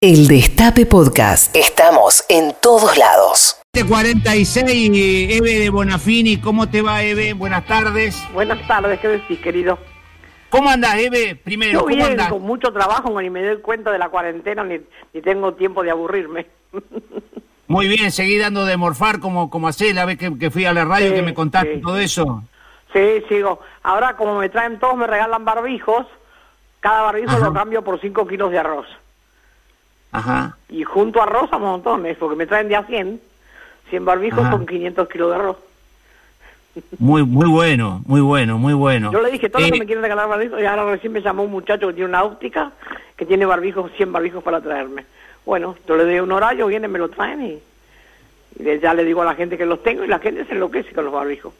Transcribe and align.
El 0.00 0.28
Destape 0.28 0.86
Podcast. 0.86 1.56
Estamos 1.56 2.24
en 2.28 2.54
todos 2.62 2.96
lados. 2.96 3.60
46, 3.88 4.56
Eve 4.64 5.58
de 5.58 5.70
Bonafini. 5.70 6.36
¿Cómo 6.40 6.68
te 6.68 6.82
va, 6.82 7.02
Eve? 7.02 7.32
Buenas 7.32 7.66
tardes. 7.66 8.16
Buenas 8.32 8.64
tardes, 8.68 9.00
¿qué 9.00 9.08
decís, 9.08 9.40
querido? 9.40 9.76
¿Cómo 10.50 10.70
andás, 10.70 10.94
Eve? 10.98 11.34
Primero, 11.34 11.72
Yo 11.72 11.80
¿cómo 11.80 11.96
bien, 11.96 12.10
andás? 12.12 12.28
con 12.28 12.42
mucho 12.42 12.72
trabajo, 12.72 13.20
ni 13.20 13.28
me 13.28 13.42
doy 13.44 13.60
cuenta 13.60 13.90
de 13.90 13.98
la 13.98 14.08
cuarentena, 14.08 14.62
ni, 14.62 14.78
ni 15.12 15.20
tengo 15.20 15.54
tiempo 15.54 15.82
de 15.82 15.90
aburrirme. 15.90 16.46
Muy 17.66 17.88
bien, 17.88 18.12
seguí 18.12 18.38
dando 18.38 18.64
de 18.66 18.76
morfar 18.76 19.18
como, 19.18 19.50
como 19.50 19.66
hacés 19.66 19.96
la 19.96 20.04
vez 20.04 20.16
que, 20.16 20.38
que 20.38 20.52
fui 20.52 20.64
a 20.64 20.72
la 20.72 20.84
radio 20.84 21.08
Sí, 21.08 21.14
que 21.16 21.22
me 21.22 21.34
contaste 21.34 21.74
sí. 21.74 21.80
todo 21.80 21.98
eso. 21.98 22.44
sí, 22.92 23.24
sigo. 23.28 23.58
Ahora, 23.82 24.16
como 24.16 24.38
me 24.38 24.48
traen 24.48 24.78
todos, 24.78 24.96
me 24.96 25.08
regalan 25.08 25.44
barbijos. 25.44 26.06
Cada 26.78 27.02
barbijo 27.02 27.30
Ajá. 27.32 27.40
lo 27.46 27.52
cambio 27.52 27.82
por 27.82 28.00
5 28.00 28.26
kilos 28.28 28.52
de 28.52 28.58
arroz. 28.60 28.86
Ajá. 30.12 30.56
Y 30.68 30.84
junto 30.84 31.20
a 31.20 31.24
arroz 31.24 31.52
a 31.52 31.58
montones, 31.58 32.16
porque 32.16 32.36
me 32.36 32.46
traen 32.46 32.68
de 32.68 32.76
a 32.76 32.84
100. 32.84 33.20
100 33.90 34.04
barbijos 34.04 34.40
Ajá. 34.40 34.50
son 34.52 34.66
500 34.66 35.08
kilos 35.08 35.30
de 35.30 35.36
arroz. 35.36 35.56
Muy, 36.98 37.24
muy 37.24 37.48
bueno, 37.48 38.02
muy 38.06 38.20
bueno, 38.20 38.56
muy 38.58 38.72
bueno. 38.72 39.10
Yo 39.10 39.20
le 39.20 39.30
dije, 39.32 39.48
todos 39.48 39.66
Eh, 39.66 39.72
que 39.72 39.78
me 39.80 39.86
quieren 39.86 40.02
regalar 40.02 40.28
barbijos, 40.28 40.60
y 40.60 40.64
ahora 40.66 40.84
recién 40.90 41.12
me 41.12 41.20
llamó 41.20 41.42
un 41.42 41.50
muchacho 41.50 41.88
que 41.88 41.94
tiene 41.94 42.08
una 42.08 42.22
óptica, 42.22 42.72
que 43.16 43.26
tiene 43.26 43.46
barbijos, 43.46 43.90
100 43.96 44.12
barbijos 44.12 44.44
para 44.44 44.60
traerme. 44.60 45.04
Bueno, 45.44 45.76
yo 45.88 45.96
le 45.96 46.04
doy 46.04 46.20
un 46.20 46.30
horario, 46.30 46.66
vienen, 46.66 46.92
me 46.92 46.98
lo 46.98 47.08
traen 47.08 47.42
y, 47.42 47.58
y 48.62 48.78
ya 48.80 48.94
le 48.94 49.04
digo 49.04 49.22
a 49.22 49.24
la 49.24 49.34
gente 49.34 49.56
que 49.58 49.66
los 49.66 49.82
tengo 49.82 50.04
y 50.04 50.08
la 50.08 50.18
gente 50.20 50.44
se 50.44 50.52
enloquece 50.52 50.92
con 50.92 51.04
los 51.04 51.14
barbijos. 51.14 51.52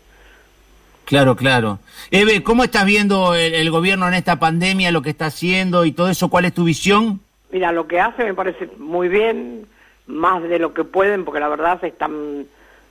Claro, 1.05 1.35
claro. 1.37 1.79
Eve, 2.11 2.43
¿cómo 2.43 2.63
estás 2.65 2.85
viendo 2.85 3.35
el, 3.35 3.55
el 3.55 3.71
gobierno 3.71 4.07
en 4.07 4.15
esta 4.15 4.39
pandemia, 4.39 4.93
lo 4.93 5.01
que 5.03 5.11
está 5.11 5.27
haciendo 5.27 5.87
y 5.87 5.93
todo 5.93 6.11
eso? 6.11 6.29
¿Cuál 6.29 6.45
es 6.45 6.53
tu 6.53 6.65
visión? 6.65 7.21
Mira, 7.51 7.73
lo 7.73 7.87
que 7.87 8.01
hace 8.01 8.25
me 8.25 8.35
parece 8.35 8.69
muy 8.79 9.09
bien, 9.09 9.67
más 10.07 10.43
de 10.43 10.59
lo 10.59 10.75
que 10.75 10.85
pueden, 10.85 11.25
porque 11.25 11.41
la 11.41 11.49
verdad 11.49 11.81
se 11.81 11.89
están 11.89 12.45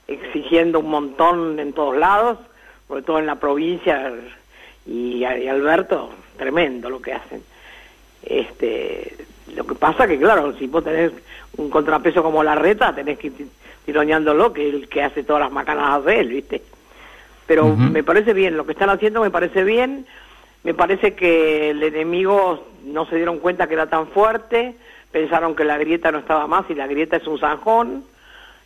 exigiendo 0.08 0.80
un 0.80 0.90
montón 0.90 1.60
en 1.60 1.74
todos 1.74 1.96
lados, 1.98 2.40
sobre 2.88 3.02
todo 3.04 3.20
en 3.20 3.26
la 3.28 3.36
provincia, 3.36 4.12
y, 4.86 5.18
y 5.18 5.48
Alberto, 5.48 6.10
tremendo 6.38 6.90
lo 6.90 7.02
que 7.02 7.14
hacen. 7.14 7.44
Este, 8.24 9.16
lo 9.56 9.66
que 9.66 9.76
pasa 9.76 10.08
que, 10.08 10.18
claro, 10.18 10.54
si 10.58 10.68
vos 10.68 10.84
tenés 10.84 11.12
un 11.58 11.70
contrapeso 11.70 12.24
como 12.24 12.44
la 12.44 12.56
reta, 12.56 12.94
tenés 12.96 13.18
que 13.20 13.28
ir 13.28 13.38
ti- 13.38 13.50
tironeándolo, 13.86 14.54
que 14.54 14.68
es 14.70 14.74
el 14.74 14.90
que 14.90 15.04
hace 15.04 15.24
todas 15.24 15.42
las 15.44 15.52
macanas 15.52 16.04
de 16.04 16.20
él, 16.20 16.30
¿viste? 16.30 16.62
Pero 17.46 17.66
me 17.92 18.04
parece 18.04 18.34
bien, 18.34 18.58
lo 18.58 18.66
que 18.66 18.74
están 18.74 18.90
haciendo 18.90 19.22
me 19.22 19.30
parece 19.32 19.64
bien, 19.64 20.06
me 20.64 20.74
parece 20.74 21.14
que 21.14 21.70
el 21.72 21.82
enemigo 21.84 22.68
no 22.86 23.06
se 23.06 23.16
dieron 23.16 23.40
cuenta 23.40 23.68
que 23.68 23.74
era 23.76 23.88
tan 23.90 24.08
fuerte, 24.08 24.76
pensaron 25.12 25.56
que 25.56 25.64
la 25.64 25.78
grieta 25.78 26.12
no 26.12 26.20
estaba 26.20 26.48
más 26.48 26.66
y 26.70 26.76
la 26.76 26.88
grieta 26.88 27.18
es 27.18 27.28
un 27.28 27.40
zanjón 27.40 28.04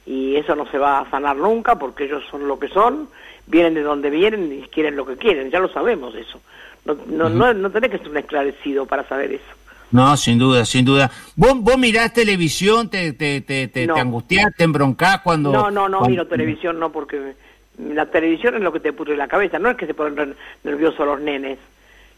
y 0.06 0.36
eso 0.36 0.56
no 0.56 0.66
se 0.66 0.78
va 0.78 1.00
a 1.00 1.10
sanar 1.12 1.36
nunca 1.38 1.76
porque 1.78 2.06
ellos 2.06 2.24
son 2.32 2.48
lo 2.48 2.58
que 2.60 2.68
son, 2.70 3.08
vienen 3.48 3.74
de 3.76 3.82
donde 3.84 4.10
vienen 4.10 4.52
y 4.52 4.68
quieren 4.68 4.96
lo 4.96 5.06
que 5.06 5.18
quieren, 5.18 5.52
ya 5.52 5.60
lo 5.60 5.70
sabemos 5.70 6.16
eso. 6.16 6.42
No, 6.86 6.96
no, 7.08 7.30
no, 7.30 7.54
no 7.54 7.70
tenés 7.70 7.92
que 7.92 8.00
ser 8.00 8.10
un 8.10 8.18
esclarecido 8.18 8.88
para 8.88 9.08
saber 9.08 9.34
eso. 9.34 9.44
No, 9.92 10.16
sin 10.18 10.40
duda, 10.40 10.66
sin 10.66 10.86
duda. 10.86 11.12
¿Vos, 11.36 11.54
vos 11.60 11.78
mirás 11.78 12.14
televisión, 12.14 12.90
te, 12.90 13.14
te, 13.14 13.42
te, 13.42 13.68
te, 13.68 13.86
No. 13.86 13.94
te 13.94 14.00
angustiás, 14.00 14.48
te 14.58 14.64
embroncás 14.64 15.20
cuando... 15.22 15.52
No, 15.52 15.70
no, 15.70 15.88
no 15.90 16.00
cuando- 16.00 16.10
miro 16.10 16.28
televisión, 16.28 16.80
no, 16.80 16.92
porque 16.92 17.34
la 17.78 18.06
televisión 18.08 18.56
es 18.56 18.62
lo 18.62 18.72
que 18.72 18.80
te 18.80 18.94
pudre 18.94 19.16
la 19.18 19.28
cabeza, 19.28 19.60
no 19.60 19.70
es 19.70 19.78
que 19.78 19.86
se 19.86 19.94
ponen 19.94 20.34
nerviosos 20.64 21.06
los 21.06 21.20
nenes. 21.20 21.60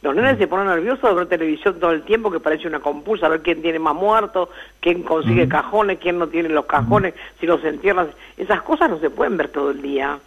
Los 0.03 0.13
nenes 0.13 0.37
se 0.37 0.47
ponen 0.47 0.67
nerviosos 0.67 1.09
de 1.09 1.15
ver 1.15 1.27
televisión 1.27 1.79
todo 1.79 1.91
el 1.91 2.03
tiempo, 2.03 2.29
que 2.29 2.41
parece 2.41 2.67
una 2.67 2.81
compulsa, 2.81 3.27
a 3.27 3.29
ver 3.29 3.41
quién 3.41 3.61
tiene 3.61 3.79
más 3.79 3.95
muertos, 3.95 4.49
quién 4.81 5.01
consigue 5.01 5.47
cajones, 5.47 5.97
quién 5.99 6.19
no 6.19 6.27
tiene 6.27 6.49
los 6.49 6.65
cajones, 6.65 7.13
si 7.39 7.45
los 7.45 7.63
entierran. 7.63 8.09
Esas 8.35 8.61
cosas 8.63 8.89
no 8.89 8.99
se 8.99 9.09
pueden 9.09 9.37
ver 9.37 9.47
todo 9.47 9.71
el 9.71 9.81
día. 9.81 10.19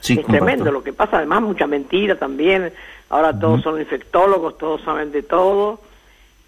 Sí, 0.00 0.12
es 0.12 0.18
comparto. 0.18 0.44
tremendo 0.44 0.70
lo 0.70 0.84
que 0.84 0.92
pasa, 0.92 1.16
además 1.16 1.40
mucha 1.40 1.66
mentira 1.66 2.16
también. 2.16 2.70
Ahora 3.08 3.38
todos 3.38 3.62
son 3.62 3.80
infectólogos, 3.80 4.58
todos 4.58 4.82
saben 4.82 5.10
de 5.12 5.22
todo. 5.22 5.80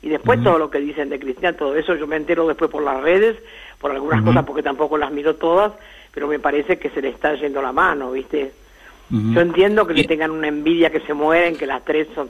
Y 0.02 0.10
después 0.10 0.42
todo 0.44 0.58
lo 0.58 0.68
que 0.68 0.78
dicen 0.78 1.08
de 1.08 1.18
Cristina, 1.18 1.54
todo 1.54 1.74
eso 1.74 1.94
yo 1.94 2.06
me 2.06 2.16
entero 2.16 2.46
después 2.46 2.70
por 2.70 2.82
las 2.82 3.00
redes, 3.00 3.38
por 3.80 3.92
algunas 3.92 4.22
cosas 4.22 4.44
porque 4.44 4.62
tampoco 4.62 4.98
las 4.98 5.10
miro 5.10 5.36
todas, 5.36 5.72
pero 6.12 6.28
me 6.28 6.38
parece 6.38 6.78
que 6.78 6.90
se 6.90 7.00
le 7.00 7.08
está 7.08 7.34
yendo 7.34 7.62
la 7.62 7.72
mano, 7.72 8.12
¿viste? 8.12 8.52
Yo 9.10 9.40
entiendo 9.40 9.86
que 9.86 9.94
le 9.94 10.04
tengan 10.04 10.30
una 10.30 10.48
envidia 10.48 10.90
que 10.90 11.00
se 11.00 11.14
mueren, 11.14 11.56
que 11.56 11.66
las 11.66 11.82
tres 11.82 12.08
son, 12.14 12.28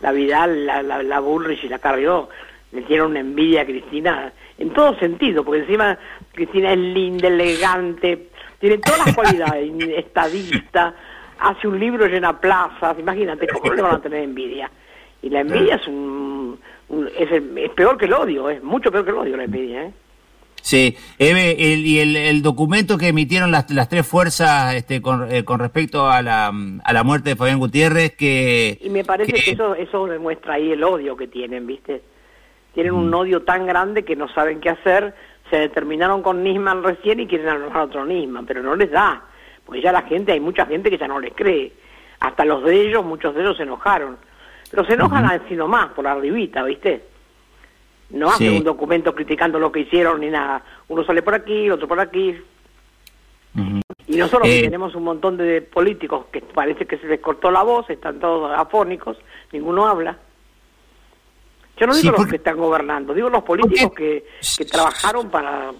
la 0.00 0.12
Vidal, 0.12 0.66
la, 0.66 0.82
la, 0.82 1.02
la 1.02 1.20
Bullrich 1.20 1.64
y 1.64 1.68
la 1.68 1.78
Carrió, 1.78 2.28
le 2.72 2.82
tienen 2.82 3.06
una 3.06 3.20
envidia 3.20 3.62
a 3.62 3.64
Cristina, 3.66 4.32
en 4.58 4.70
todo 4.72 4.94
sentido, 4.98 5.44
porque 5.44 5.60
encima 5.62 5.98
Cristina 6.32 6.72
es 6.72 6.78
linda, 6.78 7.28
elegante, 7.28 8.28
tiene 8.58 8.78
todas 8.78 9.06
las 9.06 9.14
cualidades, 9.14 9.70
estadista, 9.96 10.94
hace 11.38 11.66
un 11.68 11.78
libro 11.80 12.06
llena 12.06 12.38
plazas, 12.40 12.98
imagínate, 12.98 13.46
¿cómo 13.48 13.72
le 13.74 13.82
van 13.82 13.94
a 13.96 14.02
tener 14.02 14.22
envidia? 14.22 14.70
Y 15.22 15.30
la 15.30 15.40
envidia 15.40 15.76
es 15.76 15.86
un, 15.86 16.58
un- 16.88 17.08
es, 17.18 17.30
el- 17.32 17.56
es 17.58 17.70
peor 17.70 17.96
que 17.98 18.04
el 18.06 18.12
odio, 18.12 18.48
es 18.50 18.62
mucho 18.62 18.90
peor 18.92 19.04
que 19.04 19.10
el 19.10 19.16
odio 19.16 19.36
la 19.36 19.44
envidia, 19.44 19.84
¿eh? 19.84 19.92
Sí, 20.62 20.96
Eve, 21.18 21.72
el, 21.72 21.86
y 21.86 22.00
el, 22.00 22.16
el 22.16 22.42
documento 22.42 22.98
que 22.98 23.08
emitieron 23.08 23.50
las, 23.50 23.70
las 23.70 23.88
tres 23.88 24.06
fuerzas 24.06 24.74
este, 24.74 25.00
con, 25.00 25.30
eh, 25.32 25.44
con 25.44 25.58
respecto 25.58 26.08
a 26.08 26.22
la, 26.22 26.52
a 26.84 26.92
la 26.92 27.02
muerte 27.04 27.30
de 27.30 27.36
Fabián 27.36 27.58
Gutiérrez, 27.58 28.14
que... 28.16 28.78
Y 28.80 28.90
me 28.90 29.04
parece 29.04 29.32
que, 29.32 29.50
eso, 29.52 29.74
eso 29.74 30.06
demuestra 30.06 30.54
ahí 30.54 30.72
el 30.72 30.84
odio 30.84 31.16
que 31.16 31.28
tienen, 31.28 31.66
¿viste? 31.66 32.02
Tienen 32.74 32.92
un 32.92 33.12
odio 33.12 33.42
tan 33.42 33.66
grande 33.66 34.04
que 34.04 34.14
no 34.16 34.28
saben 34.28 34.60
qué 34.60 34.70
hacer, 34.70 35.14
se 35.50 35.56
determinaron 35.56 36.22
con 36.22 36.42
Nisman 36.42 36.82
recién 36.82 37.20
y 37.20 37.26
quieren 37.26 37.48
armar 37.48 37.82
otro 37.82 38.04
Nisman, 38.04 38.46
pero 38.46 38.62
no 38.62 38.76
les 38.76 38.90
da, 38.90 39.22
porque 39.64 39.82
ya 39.82 39.92
la 39.92 40.02
gente, 40.02 40.32
hay 40.32 40.40
mucha 40.40 40.66
gente 40.66 40.90
que 40.90 40.98
ya 40.98 41.08
no 41.08 41.18
les 41.18 41.34
cree, 41.34 41.72
hasta 42.20 42.44
los 42.44 42.62
de 42.64 42.80
ellos, 42.80 43.04
muchos 43.04 43.34
de 43.34 43.40
ellos 43.40 43.56
se 43.56 43.64
enojaron, 43.64 44.16
pero 44.70 44.84
se 44.84 44.94
enojan 44.94 45.24
así 45.24 45.54
nomás, 45.54 45.88
por 45.88 46.06
arribita, 46.06 46.62
¿viste? 46.62 47.09
No 48.10 48.28
hacen 48.28 48.50
Sí. 48.50 48.58
un 48.58 48.64
documento 48.64 49.14
criticando 49.14 49.58
lo 49.58 49.70
que 49.70 49.80
hicieron 49.80 50.20
ni 50.20 50.30
nada, 50.30 50.62
uno 50.88 51.04
sale 51.04 51.22
por 51.22 51.34
aquí, 51.34 51.70
otro 51.70 51.86
por 51.86 52.00
aquí, 52.00 52.36
y 54.06 54.16
nosotros 54.16 54.48
Eh, 54.48 54.62
tenemos 54.62 54.94
un 54.94 55.04
montón 55.04 55.36
de 55.36 55.62
políticos 55.62 56.26
que 56.32 56.40
parece 56.40 56.86
que 56.86 56.98
se 56.98 57.06
les 57.06 57.20
cortó 57.20 57.50
la 57.50 57.62
voz, 57.62 57.88
están 57.90 58.18
todos 58.18 58.50
afónicos, 58.56 59.16
ninguno 59.52 59.86
habla. 59.86 60.16
Yo 61.76 61.86
no 61.86 61.92
Sí, 61.94 62.02
digo 62.02 62.16
los 62.18 62.26
que 62.26 62.36
están 62.36 62.56
gobernando, 62.58 63.14
digo 63.14 63.28
los 63.30 63.42
políticos 63.42 63.92
que, 63.96 64.26
que 64.58 64.64
trabajaron 64.66 65.30
para, 65.30 65.70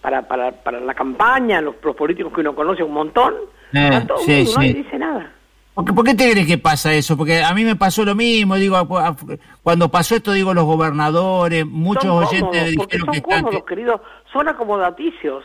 para, 0.00 0.22
para, 0.28 0.52
para 0.52 0.78
la 0.80 0.94
campaña, 0.94 1.60
los, 1.60 1.74
los 1.82 1.96
políticos 1.96 2.32
que 2.32 2.40
uno 2.42 2.54
conoce 2.54 2.82
un 2.82 2.92
montón, 2.92 3.34
Eh, 3.72 4.04
todos 4.06 4.22
sí, 4.24 4.44
nadie 4.54 4.72
sí. 4.72 4.82
dice 4.82 4.98
nada. 4.98 5.32
¿Por 5.74 5.84
qué, 5.86 5.92
por 5.94 6.04
qué 6.04 6.14
te 6.14 6.30
crees 6.30 6.46
que 6.46 6.58
pasa 6.58 6.92
eso? 6.92 7.16
Porque 7.16 7.42
a 7.42 7.54
mí 7.54 7.64
me 7.64 7.76
pasó 7.76 8.04
lo 8.04 8.14
mismo, 8.14 8.56
digo, 8.56 8.76
a- 8.76 9.08
a- 9.08 9.16
cuando 9.62 9.88
pasó 9.90 10.14
esto, 10.16 10.32
digo, 10.32 10.52
los 10.52 10.64
gobernadores, 10.64 11.64
muchos 11.64 12.04
son 12.04 12.24
oyentes 12.24 12.74
cómodos, 12.76 12.88
dijeron 12.88 13.06
son 13.06 13.12
que 13.12 13.18
están... 13.18 13.40
cómodos, 13.42 13.60
que- 13.62 13.64
queridos, 13.68 14.00
son 14.32 14.48
acomodaticios. 14.48 15.44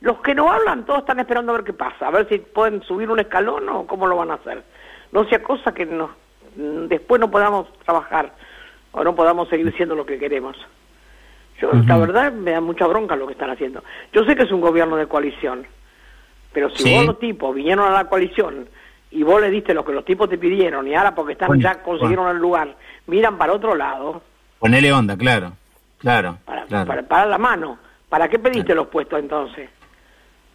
Los 0.00 0.18
que 0.20 0.34
no 0.34 0.50
hablan, 0.50 0.84
todos 0.86 1.00
están 1.00 1.18
esperando 1.20 1.52
a 1.52 1.56
ver 1.56 1.64
qué 1.64 1.72
pasa, 1.74 2.08
a 2.08 2.10
ver 2.10 2.26
si 2.28 2.38
pueden 2.38 2.82
subir 2.82 3.10
un 3.10 3.20
escalón 3.20 3.68
o 3.68 3.86
cómo 3.86 4.06
lo 4.06 4.16
van 4.16 4.30
a 4.30 4.34
hacer. 4.34 4.62
No 5.12 5.24
sea 5.28 5.42
cosa 5.42 5.72
que 5.72 5.84
no, 5.86 6.10
mm, 6.56 6.86
después 6.88 7.20
no 7.20 7.30
podamos 7.30 7.66
trabajar 7.84 8.34
o 8.92 9.04
no 9.04 9.14
podamos 9.14 9.48
seguir 9.48 9.74
siendo 9.76 9.94
lo 9.94 10.06
que 10.06 10.18
queremos. 10.18 10.56
Yo, 11.60 11.70
la 11.86 11.96
verdad, 11.98 12.32
me 12.32 12.50
da 12.50 12.60
mucha 12.60 12.86
bronca 12.86 13.14
lo 13.14 13.26
que 13.26 13.32
están 13.34 13.50
haciendo. 13.50 13.82
Yo 14.12 14.24
sé 14.24 14.34
que 14.34 14.42
es 14.42 14.50
un 14.52 14.60
gobierno 14.60 14.96
de 14.96 15.06
coalición, 15.06 15.66
pero 16.52 16.68
si 16.70 16.82
Sí. 16.82 16.94
vos 16.94 17.06
los 17.06 17.18
tipos 17.18 17.54
vinieron 17.54 17.86
a 17.86 17.90
la 17.94 18.08
coalición 18.08 18.68
y 19.14 19.22
vos 19.22 19.40
le 19.40 19.48
diste 19.48 19.72
lo 19.72 19.84
que 19.84 19.92
los 19.92 20.04
tipos 20.04 20.28
te 20.28 20.38
pidieron 20.38 20.86
y 20.86 20.94
ahora 20.94 21.14
porque 21.14 21.32
están 21.32 21.48
Bueno, 21.48 21.62
ya 21.62 21.82
consiguieron 21.82 22.28
el 22.28 22.36
lugar, 22.36 22.76
miran 23.06 23.38
para 23.38 23.52
otro 23.52 23.74
lado, 23.74 24.22
Ponele 24.58 24.92
onda, 24.92 25.16
claro, 25.16 25.52
claro, 25.98 26.38
para, 26.44 26.64
claro. 26.64 26.86
para, 26.86 27.02
para 27.02 27.26
la 27.26 27.38
mano. 27.38 27.78
¿Para 28.08 28.28
qué 28.28 28.38
pediste 28.38 28.74
los 28.74 28.86
puestos 28.86 29.18
entonces? 29.18 29.68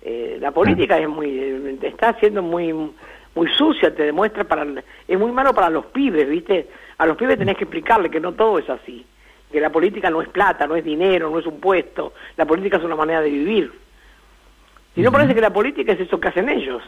Eh, 0.01 0.37
la 0.39 0.51
política 0.51 0.97
es 0.97 1.07
muy, 1.09 1.77
está 1.81 2.13
siendo 2.19 2.41
muy, 2.41 2.73
muy 2.73 3.47
sucia, 3.55 3.93
te 3.93 4.03
demuestra 4.03 4.45
para, 4.45 4.65
es 5.07 5.19
muy 5.19 5.31
malo 5.31 5.53
para 5.53 5.69
los 5.69 5.85
pibes, 5.87 6.27
¿viste? 6.27 6.69
A 6.97 7.05
los 7.05 7.17
pibes 7.17 7.37
tenés 7.37 7.57
que 7.57 7.65
explicarle 7.65 8.09
que 8.09 8.19
no 8.19 8.31
todo 8.31 8.59
es 8.59 8.69
así, 8.69 9.05
que 9.51 9.59
la 9.59 9.69
política 9.69 10.09
no 10.09 10.21
es 10.21 10.29
plata, 10.29 10.65
no 10.65 10.75
es 10.75 10.83
dinero, 10.83 11.29
no 11.29 11.37
es 11.37 11.45
un 11.45 11.59
puesto, 11.59 12.13
la 12.37 12.45
política 12.45 12.77
es 12.77 12.83
una 12.83 12.95
manera 12.95 13.21
de 13.21 13.29
vivir. 13.29 13.73
Si 14.95 15.01
no 15.01 15.11
parece 15.11 15.35
que 15.35 15.41
la 15.41 15.53
política 15.53 15.91
es 15.91 15.99
eso 15.99 16.19
que 16.19 16.29
hacen 16.29 16.49
ellos. 16.49 16.81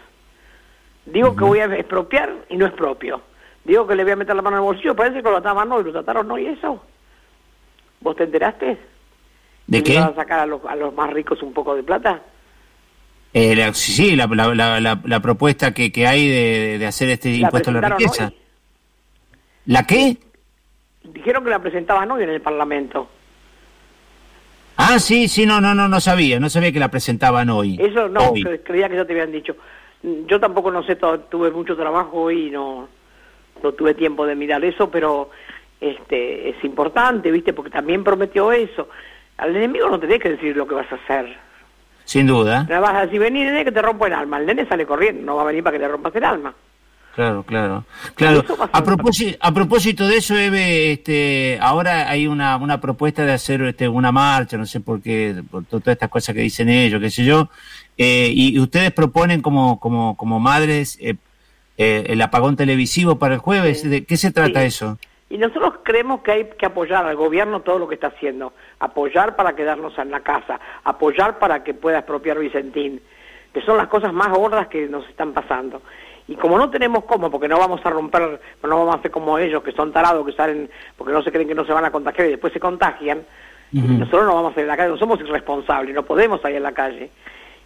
Digo 1.06 1.36
que 1.36 1.44
voy 1.44 1.60
a 1.60 1.66
expropiar 1.66 2.32
y 2.50 2.58
no 2.58 2.66
es 2.68 2.74
propio. 2.74 3.22
Digo 3.64 3.86
que 3.88 3.96
le 3.96 4.04
voy 4.04 4.14
a 4.14 4.16
meter 4.16 4.36
la 4.36 4.42
mano 4.42 4.58
en 4.58 4.64
el 4.64 4.66
bolsillo, 4.68 4.96
parece 4.96 5.18
que 5.18 5.24
lo 5.30 5.32
trataban 5.42 5.70
no 5.70 5.80
y 5.80 5.84
lo 5.84 5.92
trataron 5.92 6.28
no 6.28 6.38
y 6.38 6.48
eso. 6.48 6.84
¿Vos 8.00 8.16
te 8.16 8.24
enteraste? 8.24 8.78
¿De 9.68 9.84
qué? 9.84 10.00
van 10.00 10.10
a 10.14 10.16
sacar 10.16 10.40
a 10.40 10.46
los, 10.46 10.64
a 10.66 10.76
los 10.76 10.94
más 10.94 11.12
ricos 11.14 11.42
un 11.44 11.54
poco 11.54 11.76
de 11.76 11.84
plata? 11.84 12.22
Eh, 13.34 13.56
la- 13.56 13.74
sí, 13.74 14.16
la, 14.16 14.28
la, 14.28 14.54
la, 14.54 14.80
la- 14.82 15.00
la 15.04 15.20
propuesta 15.22 15.74
que, 15.74 15.92
que 15.92 16.06
hay 16.08 16.28
de, 16.28 16.78
de 16.80 16.86
hacer 16.88 17.10
este 17.10 17.30
impuesto 17.30 17.70
a 17.70 17.74
la 17.74 17.90
riqueza. 17.90 18.28
hoy. 18.28 18.38
¿La 19.68 19.86
qué? 19.88 20.18
Dijeron 21.04 21.44
que 21.44 21.50
la 21.50 21.60
presentaban 21.60 22.10
hoy 22.12 22.24
en 22.24 22.30
el 22.32 22.42
Parlamento. 22.42 23.10
Ah, 24.78 24.98
sí, 25.00 25.28
sí, 25.28 25.46
no, 25.46 25.62
no, 25.62 25.76
no, 25.76 25.88
no 25.88 26.00
sabía, 26.00 26.40
no 26.40 26.50
sabía 26.50 26.72
que 26.72 26.80
la 26.80 26.90
presentaban 26.90 27.50
hoy. 27.50 27.78
Eso 27.80 28.10
no, 28.10 28.34
creía 28.64 28.90
que 28.90 28.96
ya 28.96 29.06
te 29.06 29.14
habían 29.14 29.32
dicho. 29.32 29.56
Yo 30.04 30.40
tampoco 30.40 30.72
no 30.72 30.84
sé, 30.84 30.96
tuve 30.96 31.52
mucho 31.52 31.76
trabajo 31.76 32.32
y 32.32 32.50
no, 32.50 32.88
no 33.62 33.72
tuve 33.74 33.94
tiempo 33.94 34.26
de 34.26 34.36
mirar 34.36 34.64
eso, 34.66 34.90
pero 34.90 35.30
este 35.80 36.50
es 36.50 36.64
importante, 36.64 37.32
¿viste? 37.32 37.54
Porque 37.54 37.70
también 37.70 38.04
prometió 38.04 38.52
eso. 38.52 38.88
Al 39.38 39.56
enemigo 39.56 39.90
no 39.90 40.00
tenés 40.00 40.20
que 40.20 40.30
decir 40.30 40.56
lo 40.56 40.68
que 40.68 40.76
vas 40.76 40.92
a 40.92 40.96
hacer. 40.96 41.38
Sin 42.06 42.28
duda. 42.28 42.68
Vas 42.68 42.96
a 42.96 43.06
decir, 43.06 43.20
vení, 43.20 43.44
nene, 43.44 43.64
que 43.64 43.72
te 43.72 43.82
rompo 43.82 44.06
el 44.06 44.14
alma. 44.14 44.38
El 44.38 44.46
nene 44.46 44.66
sale 44.66 44.86
corriendo, 44.86 45.24
no 45.24 45.36
va 45.36 45.44
a 45.44 45.46
venir 45.46 45.64
para 45.64 45.78
que 45.78 45.84
le 45.84 45.88
rompas 45.88 46.16
el 46.16 46.24
alma. 46.24 46.54
Claro, 47.16 47.44
claro, 47.44 47.84
claro. 48.16 48.44
A 48.72 48.84
propósito, 48.84 49.38
a 49.42 49.54
propósito 49.54 50.08
de 50.08 50.18
eso, 50.18 50.38
Eve, 50.38 50.94
este, 50.94 51.60
ahora 51.62 52.10
hay 52.10 52.26
una, 52.26 52.56
una 52.56 52.80
propuesta 52.80 53.26
de 53.26 53.34
hacer 53.34 53.62
este, 53.64 53.88
una 53.88 54.14
marcha, 54.14 54.58
no 54.58 54.66
sé 54.66 54.80
por 54.80 55.02
qué, 55.02 55.44
por 55.52 55.66
todas 55.66 55.88
estas 55.88 56.10
cosas 56.10 56.34
que 56.34 56.42
dicen 56.42 56.70
ellos, 56.70 57.02
qué 57.02 57.10
sé 57.10 57.26
yo, 57.26 57.50
eh, 57.98 58.32
y, 58.34 58.58
ustedes 58.60 58.92
proponen 58.92 59.42
como, 59.42 59.80
como, 59.80 60.16
como 60.16 60.40
madres 60.40 60.98
eh, 61.02 61.16
eh, 61.78 62.06
el 62.08 62.22
apagón 62.22 62.56
televisivo 62.56 63.20
para 63.20 63.34
el 63.34 63.40
jueves. 63.40 63.88
¿De 63.90 64.06
qué 64.06 64.16
se 64.16 64.32
trata 64.32 64.64
eso? 64.64 64.98
Y 65.30 65.38
nosotros 65.38 65.76
creemos 65.84 66.22
que 66.22 66.32
hay 66.32 66.50
que 66.58 66.66
apoyar 66.66 67.06
al 67.06 67.16
gobierno 67.16 67.62
todo 67.62 67.80
lo 67.80 67.88
que 67.88 67.96
está 67.96 68.08
haciendo, 68.08 68.54
apoyar 68.80 69.36
para 69.36 69.56
quedarnos 69.56 69.98
en 69.98 70.12
la 70.12 70.22
casa, 70.22 70.60
apoyar 70.84 71.40
para 71.40 71.64
que 71.64 71.74
pueda 71.74 72.00
expropiar 72.00 72.40
Vicentín, 72.40 73.02
que 73.54 73.62
son 73.62 73.78
las 73.78 73.88
cosas 73.88 74.14
más 74.14 74.30
gordas 74.30 74.68
que 74.68 74.88
nos 74.88 75.08
están 75.08 75.34
pasando. 75.34 75.82
Y 76.32 76.36
como 76.38 76.58
no 76.58 76.70
tenemos 76.70 77.04
cómo, 77.04 77.30
porque 77.30 77.50
no 77.50 77.60
vamos 77.60 77.82
a 77.84 77.90
romper, 77.90 78.40
no 78.64 78.78
vamos 78.78 78.96
a 78.96 79.00
hacer 79.00 79.12
como 79.12 79.38
ellos, 79.38 79.62
que 79.64 79.74
son 79.74 79.92
tarados, 79.92 80.26
que 80.26 80.32
salen, 80.32 80.70
porque 80.96 81.12
no 81.12 81.22
se 81.22 81.30
creen 81.30 81.46
que 81.46 81.54
no 81.54 81.66
se 81.66 81.74
van 81.74 81.84
a 81.84 81.92
contagiar 81.92 82.28
y 82.28 82.32
después 82.32 82.54
se 82.54 82.60
contagian, 82.62 83.26
nosotros 83.74 84.26
no 84.26 84.36
vamos 84.36 84.54
a 84.54 84.56
salir 84.56 84.70
a 84.70 84.74
la 84.74 84.78
calle, 84.78 84.92
no 84.92 84.98
somos 84.98 85.20
irresponsables, 85.20 85.94
no 85.94 86.04
podemos 86.04 86.40
salir 86.40 86.58
a 86.58 86.62
la 86.62 86.72
calle. 86.72 87.12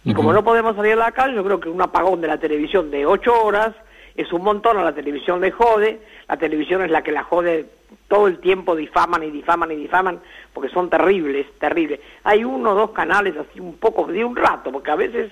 Y 0.02 0.14
como 0.14 0.32
no 0.32 0.42
podemos 0.42 0.74
salir 0.74 0.94
a 0.94 0.96
la 0.96 1.12
calle, 1.12 1.36
yo 1.36 1.44
creo 1.44 1.60
que 1.60 1.68
un 1.68 1.80
apagón 1.80 2.20
de 2.20 2.26
la 2.26 2.38
televisión 2.38 2.90
de 2.90 3.06
ocho 3.06 3.40
horas 3.40 3.72
es 4.16 4.32
un 4.32 4.42
montón, 4.42 4.78
a 4.78 4.82
la 4.82 4.92
televisión 4.92 5.40
le 5.40 5.52
jode, 5.52 6.00
la 6.28 6.36
televisión 6.36 6.82
es 6.82 6.90
la 6.90 7.02
que 7.02 7.12
la 7.12 7.22
jode 7.22 7.66
todo 8.08 8.26
el 8.26 8.40
tiempo, 8.40 8.74
difaman 8.74 9.22
y 9.22 9.30
difaman 9.30 9.70
y 9.70 9.76
difaman, 9.76 10.18
porque 10.52 10.70
son 10.70 10.90
terribles, 10.90 11.46
terribles. 11.60 12.00
Hay 12.24 12.42
uno 12.42 12.72
o 12.72 12.74
dos 12.74 12.90
canales 12.90 13.36
así 13.36 13.60
un 13.60 13.76
poco, 13.76 14.06
de 14.06 14.24
un 14.24 14.34
rato, 14.34 14.72
porque 14.72 14.90
a 14.90 14.96
veces 14.96 15.30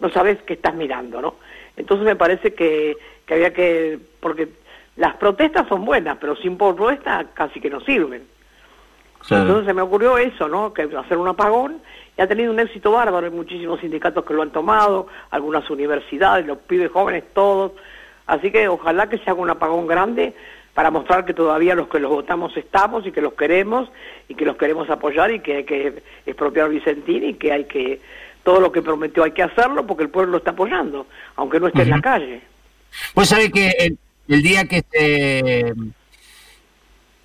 no 0.00 0.10
sabes 0.10 0.42
qué 0.42 0.54
estás 0.54 0.74
mirando, 0.74 1.22
¿no? 1.22 1.36
Entonces 1.76 2.06
me 2.06 2.16
parece 2.16 2.54
que, 2.54 2.96
que 3.26 3.34
había 3.34 3.52
que, 3.52 3.98
porque 4.20 4.48
las 4.96 5.16
protestas 5.16 5.66
son 5.68 5.84
buenas, 5.84 6.18
pero 6.20 6.36
sin 6.36 6.56
protesta 6.56 7.26
casi 7.34 7.60
que 7.60 7.70
no 7.70 7.80
sirven. 7.80 8.24
Entonces 9.30 9.66
se 9.66 9.74
me 9.74 9.82
ocurrió 9.82 10.18
eso, 10.18 10.48
¿no? 10.48 10.74
Que 10.74 10.82
hacer 10.82 11.16
un 11.16 11.28
apagón 11.28 11.80
y 12.18 12.20
ha 12.20 12.26
tenido 12.26 12.52
un 12.52 12.58
éxito 12.58 12.90
bárbaro, 12.90 13.26
hay 13.26 13.32
muchísimos 13.32 13.80
sindicatos 13.80 14.24
que 14.24 14.34
lo 14.34 14.42
han 14.42 14.50
tomado, 14.50 15.06
algunas 15.30 15.68
universidades, 15.70 16.44
los 16.44 16.58
pibes 16.58 16.90
jóvenes, 16.90 17.24
todos. 17.32 17.72
Así 18.26 18.50
que 18.50 18.68
ojalá 18.68 19.08
que 19.08 19.18
se 19.18 19.30
haga 19.30 19.40
un 19.40 19.50
apagón 19.50 19.86
grande 19.86 20.34
para 20.74 20.90
mostrar 20.90 21.24
que 21.24 21.34
todavía 21.34 21.74
los 21.74 21.88
que 21.88 22.00
los 22.00 22.10
votamos 22.10 22.56
estamos 22.56 23.06
y 23.06 23.12
que 23.12 23.20
los 23.20 23.34
queremos 23.34 23.90
y 24.28 24.34
que 24.34 24.44
los 24.44 24.56
queremos 24.56 24.90
apoyar 24.90 25.30
y 25.30 25.40
que 25.40 25.56
hay 25.56 25.64
que 25.64 26.02
expropiar 26.26 26.68
Vicentín 26.68 27.24
y 27.24 27.34
que 27.34 27.52
hay 27.52 27.64
que 27.64 28.00
todo 28.42 28.60
lo 28.60 28.72
que 28.72 28.82
prometió 28.82 29.24
hay 29.24 29.32
que 29.32 29.42
hacerlo 29.42 29.86
porque 29.86 30.04
el 30.04 30.10
pueblo 30.10 30.32
lo 30.32 30.38
está 30.38 30.50
apoyando, 30.52 31.06
aunque 31.36 31.60
no 31.60 31.68
esté 31.68 31.82
en 31.82 31.90
la 31.90 32.00
calle. 32.00 32.42
Pues 33.14 33.28
sabe 33.28 33.50
que 33.50 33.96
el, 34.28 34.42
día 34.42 34.66
que 34.66 34.82
se 34.90 35.74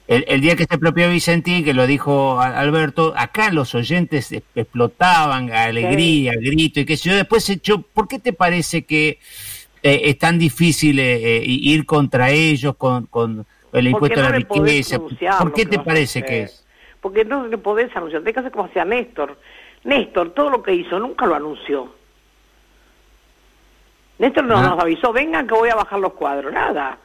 el, 0.07 0.41
día 0.41 0.55
que 0.55 0.65
se 0.65 0.75
expropió 0.75 1.09
Vicentín, 1.09 1.65
que 1.65 1.73
lo 1.73 1.85
dijo 1.85 2.39
Alberto, 2.39 3.13
acá 3.17 3.51
los 3.51 3.75
oyentes 3.75 4.31
explotaban, 4.55 5.51
alegría, 5.51 6.33
grito 6.39 6.79
y 6.79 6.85
qué 6.85 6.95
sé 6.95 7.09
yo. 7.09 7.15
Después 7.15 7.43
se 7.43 7.53
echó, 7.53 7.81
¿por 7.81 8.07
qué 8.07 8.19
te 8.19 8.31
parece 8.31 8.85
que 8.85 9.19
eh, 9.83 10.01
es 10.03 10.17
tan 10.17 10.39
difícil 10.39 10.99
eh, 10.99 11.37
eh, 11.37 11.43
ir 11.45 11.85
contra 11.85 12.31
ellos 12.31 12.75
con, 12.77 13.07
con 13.07 13.45
el 13.73 13.87
impuesto 13.87 14.21
de 14.21 14.29
la 14.29 14.35
riqueza? 14.35 14.99
¿Por 15.39 15.53
qué 15.53 15.65
te 15.65 15.79
parece 15.79 16.23
que 16.23 16.43
es? 16.43 16.65
Porque 17.01 17.25
no 17.25 17.47
le 17.47 17.57
podés 17.57 17.93
anunciar, 17.95 18.21
tenés 18.21 18.33
que 18.33 18.39
hacer 18.39 18.51
como 18.51 18.65
hacía 18.65 18.85
Néstor 18.85 19.37
Néstor, 19.87 20.31
todo 20.31 20.49
lo 20.49 20.61
que 20.61 20.73
hizo, 20.73 20.99
nunca 20.99 21.25
lo 21.25 21.33
anunció. 21.33 21.87
Néstor 24.19 24.43
no 24.43 24.61
nos 24.61 24.77
avisó, 24.77 25.13
vengan 25.13 25.47
que 25.47 25.53
voy 25.53 25.69
a 25.69 25.75
bajar 25.75 25.99
los 25.99 26.11
cuadros, 26.11 26.51
nada. 26.51 26.97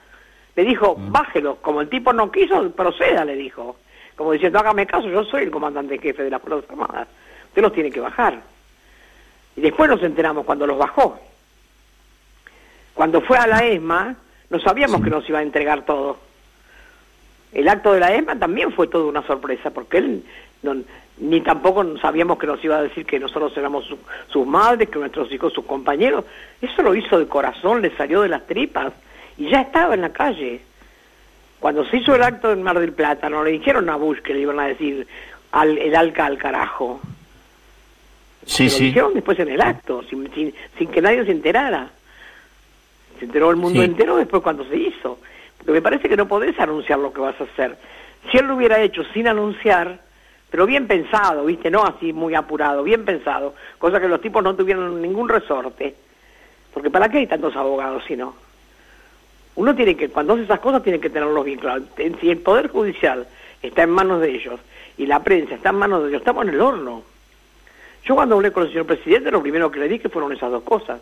Le 0.57 0.65
dijo, 0.65 0.97
mm. 0.97 1.13
bájelo, 1.13 1.57
como 1.57 1.81
el 1.81 1.89
tipo 1.89 2.13
no 2.13 2.33
quiso, 2.33 2.73
proceda, 2.73 3.25
le 3.25 3.37
dijo. 3.37 3.77
Como 4.17 4.33
diciendo, 4.33 4.59
hágame 4.59 4.85
caso, 4.85 5.09
yo 5.09 5.23
soy 5.25 5.45
el 5.45 5.53
comandante 5.53 5.97
jefe 5.97 6.25
de 6.25 6.31
las 6.31 6.43
Fuerzas 6.43 6.69
Armadas. 6.71 7.07
Usted 7.47 7.63
los 7.63 7.73
tiene 7.73 7.93
que 7.93 8.01
bajar. 8.01 8.41
Y 9.55 9.61
después 9.61 9.89
nos 9.89 10.03
enteramos 10.03 10.45
cuando 10.45 10.67
los 10.67 10.77
bajó. 10.77 11.21
Cuando 12.95 13.21
fue 13.21 13.39
a 13.39 13.47
la 13.47 13.65
ESMA, 13.65 14.17
no 14.51 14.59
sabíamos 14.59 15.03
que 15.03 15.11
nos 15.11 15.29
iba 15.29 15.39
a 15.39 15.43
entregar 15.43 15.83
todo. 15.83 16.19
El 17.53 17.69
acto 17.69 17.93
de 17.93 18.01
la 18.01 18.13
ESMA 18.13 18.41
también 18.41 18.73
fue 18.73 18.89
toda 18.89 19.05
una 19.05 19.23
sorpresa, 19.23 19.71
porque 19.71 19.99
él 19.99 20.25
ni 21.19 21.41
tampoco 21.41 21.99
sabíamos 21.99 22.39
que 22.39 22.47
nos 22.47 22.63
iba 22.65 22.79
a 22.79 22.83
decir 22.83 23.05
que 23.05 23.21
nosotros 23.21 23.57
éramos 23.57 23.85
sus 24.29 24.47
madres, 24.47 24.89
que 24.89 24.99
nuestros 24.99 25.31
hijos 25.33 25.53
sus 25.53 25.65
compañeros. 25.65 26.25
Eso 26.61 26.83
lo 26.83 26.95
hizo 26.95 27.19
de 27.19 27.27
corazón, 27.27 27.83
le 27.83 27.95
salió 27.97 28.23
de 28.23 28.29
las 28.29 28.47
tripas 28.47 28.93
y 29.37 29.51
ya 29.51 29.63
estaba 29.63 29.95
en 29.95 30.01
la 30.01 30.13
calle. 30.13 30.61
Cuando 31.61 31.85
se 31.85 31.99
hizo 31.99 32.15
el 32.15 32.23
acto 32.23 32.51
en 32.51 32.63
Mar 32.63 32.79
del 32.79 32.93
Plata, 32.93 33.29
no 33.29 33.45
le 33.45 33.53
dijeron 33.53 33.89
a 33.89 33.97
Bush 33.97 34.19
que 34.19 34.35
le 34.35 34.41
iban 34.41 34.59
a 34.59 34.67
decir 34.67 35.07
al, 35.53 35.79
el 35.79 35.95
alca 35.95 36.27
al 36.27 36.39
carajo. 36.39 37.01
Sí, 38.45 38.69
lo 38.69 38.77
dijeron 38.79 39.15
después 39.15 39.39
en 39.39 39.49
el 39.49 39.61
acto, 39.61 40.03
sin, 40.11 40.29
sin, 40.35 40.89
que 40.89 41.01
nadie 41.01 41.25
se 41.25 41.31
enterara. 41.31 41.91
Se 43.19 43.27
enteró 43.27 43.51
el 43.51 43.57
mundo 43.57 43.83
entero 43.83 44.17
después 44.17 44.43
cuando 44.43 44.65
se 44.65 44.77
hizo. 44.77 45.19
Porque 45.59 45.73
me 45.73 45.83
parece 45.83 46.09
que 46.09 46.17
no 46.17 46.27
podés 46.27 46.59
anunciar 46.59 46.99
lo 46.99 47.13
que 47.13 47.21
vas 47.21 47.41
a 47.41 47.45
hacer. 47.45 47.77
Si 48.31 48.39
él 48.39 48.47
lo 48.47 48.57
hubiera 48.57 48.81
hecho 48.81 49.05
sin 49.15 49.29
anunciar, 49.29 50.01
pero 50.53 50.67
bien 50.67 50.87
pensado, 50.87 51.47
¿viste? 51.47 51.71
No 51.71 51.83
así 51.83 52.13
muy 52.13 52.35
apurado, 52.35 52.83
bien 52.83 53.07
pensado, 53.07 53.55
cosa 53.79 53.99
que 53.99 54.07
los 54.07 54.21
tipos 54.21 54.45
no 54.45 54.55
tuvieron 54.55 55.01
ningún 55.01 55.31
resorte. 55.31 55.95
Porque 56.75 56.91
¿para 56.91 57.09
qué 57.09 57.19
hay 57.19 57.27
tantos 57.27 57.57
abogados 57.57 58.05
si 58.07 58.17
no? 58.17 58.35
Uno 59.55 59.75
tiene 59.75 59.97
que, 59.97 60.11
cuando 60.11 60.35
hace 60.35 60.43
esas 60.43 60.61
cosas, 60.61 60.83
tiene 60.83 61.01
que 61.01 61.09
tenerlos 61.09 61.47
bien 61.47 61.59
claros. 61.59 61.85
Si 62.21 62.29
el 62.31 62.37
Poder 62.37 62.69
Judicial 62.69 63.27
está 63.63 63.85
en 63.85 63.91
manos 63.91 64.21
de 64.21 64.31
ellos 64.31 64.61
y 64.99 65.07
la 65.07 65.25
prensa 65.25 65.55
está 65.55 65.71
en 65.71 65.77
manos 65.77 66.03
de 66.03 66.11
ellos, 66.11 66.21
estamos 66.21 66.47
en 66.47 66.51
el 66.53 66.61
horno. 66.61 67.03
Yo 68.05 68.15
cuando 68.15 68.35
hablé 68.35 68.53
con 68.53 68.65
el 68.65 68.69
señor 68.69 68.85
presidente, 68.85 69.31
lo 69.31 69.41
primero 69.41 69.71
que 69.71 69.81
le 69.81 69.89
dije 69.89 70.11
fueron 70.11 70.35
esas 70.35 70.51
dos 70.51 70.65
cosas. 70.65 71.01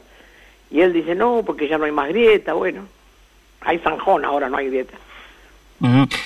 Y 0.71 0.81
él 0.81 0.93
dice, 0.93 1.17
no, 1.17 1.43
porque 1.45 1.67
ya 1.67 1.77
no 1.77 1.87
hay 1.87 1.93
más 1.93 2.09
grieta, 2.09 2.53
bueno. 2.53 2.87
Hay 3.63 3.79
zanjón, 3.79 4.25
ahora 4.25 4.49
no 4.49 4.59
hay 4.59 4.69
grieta. 4.69 4.97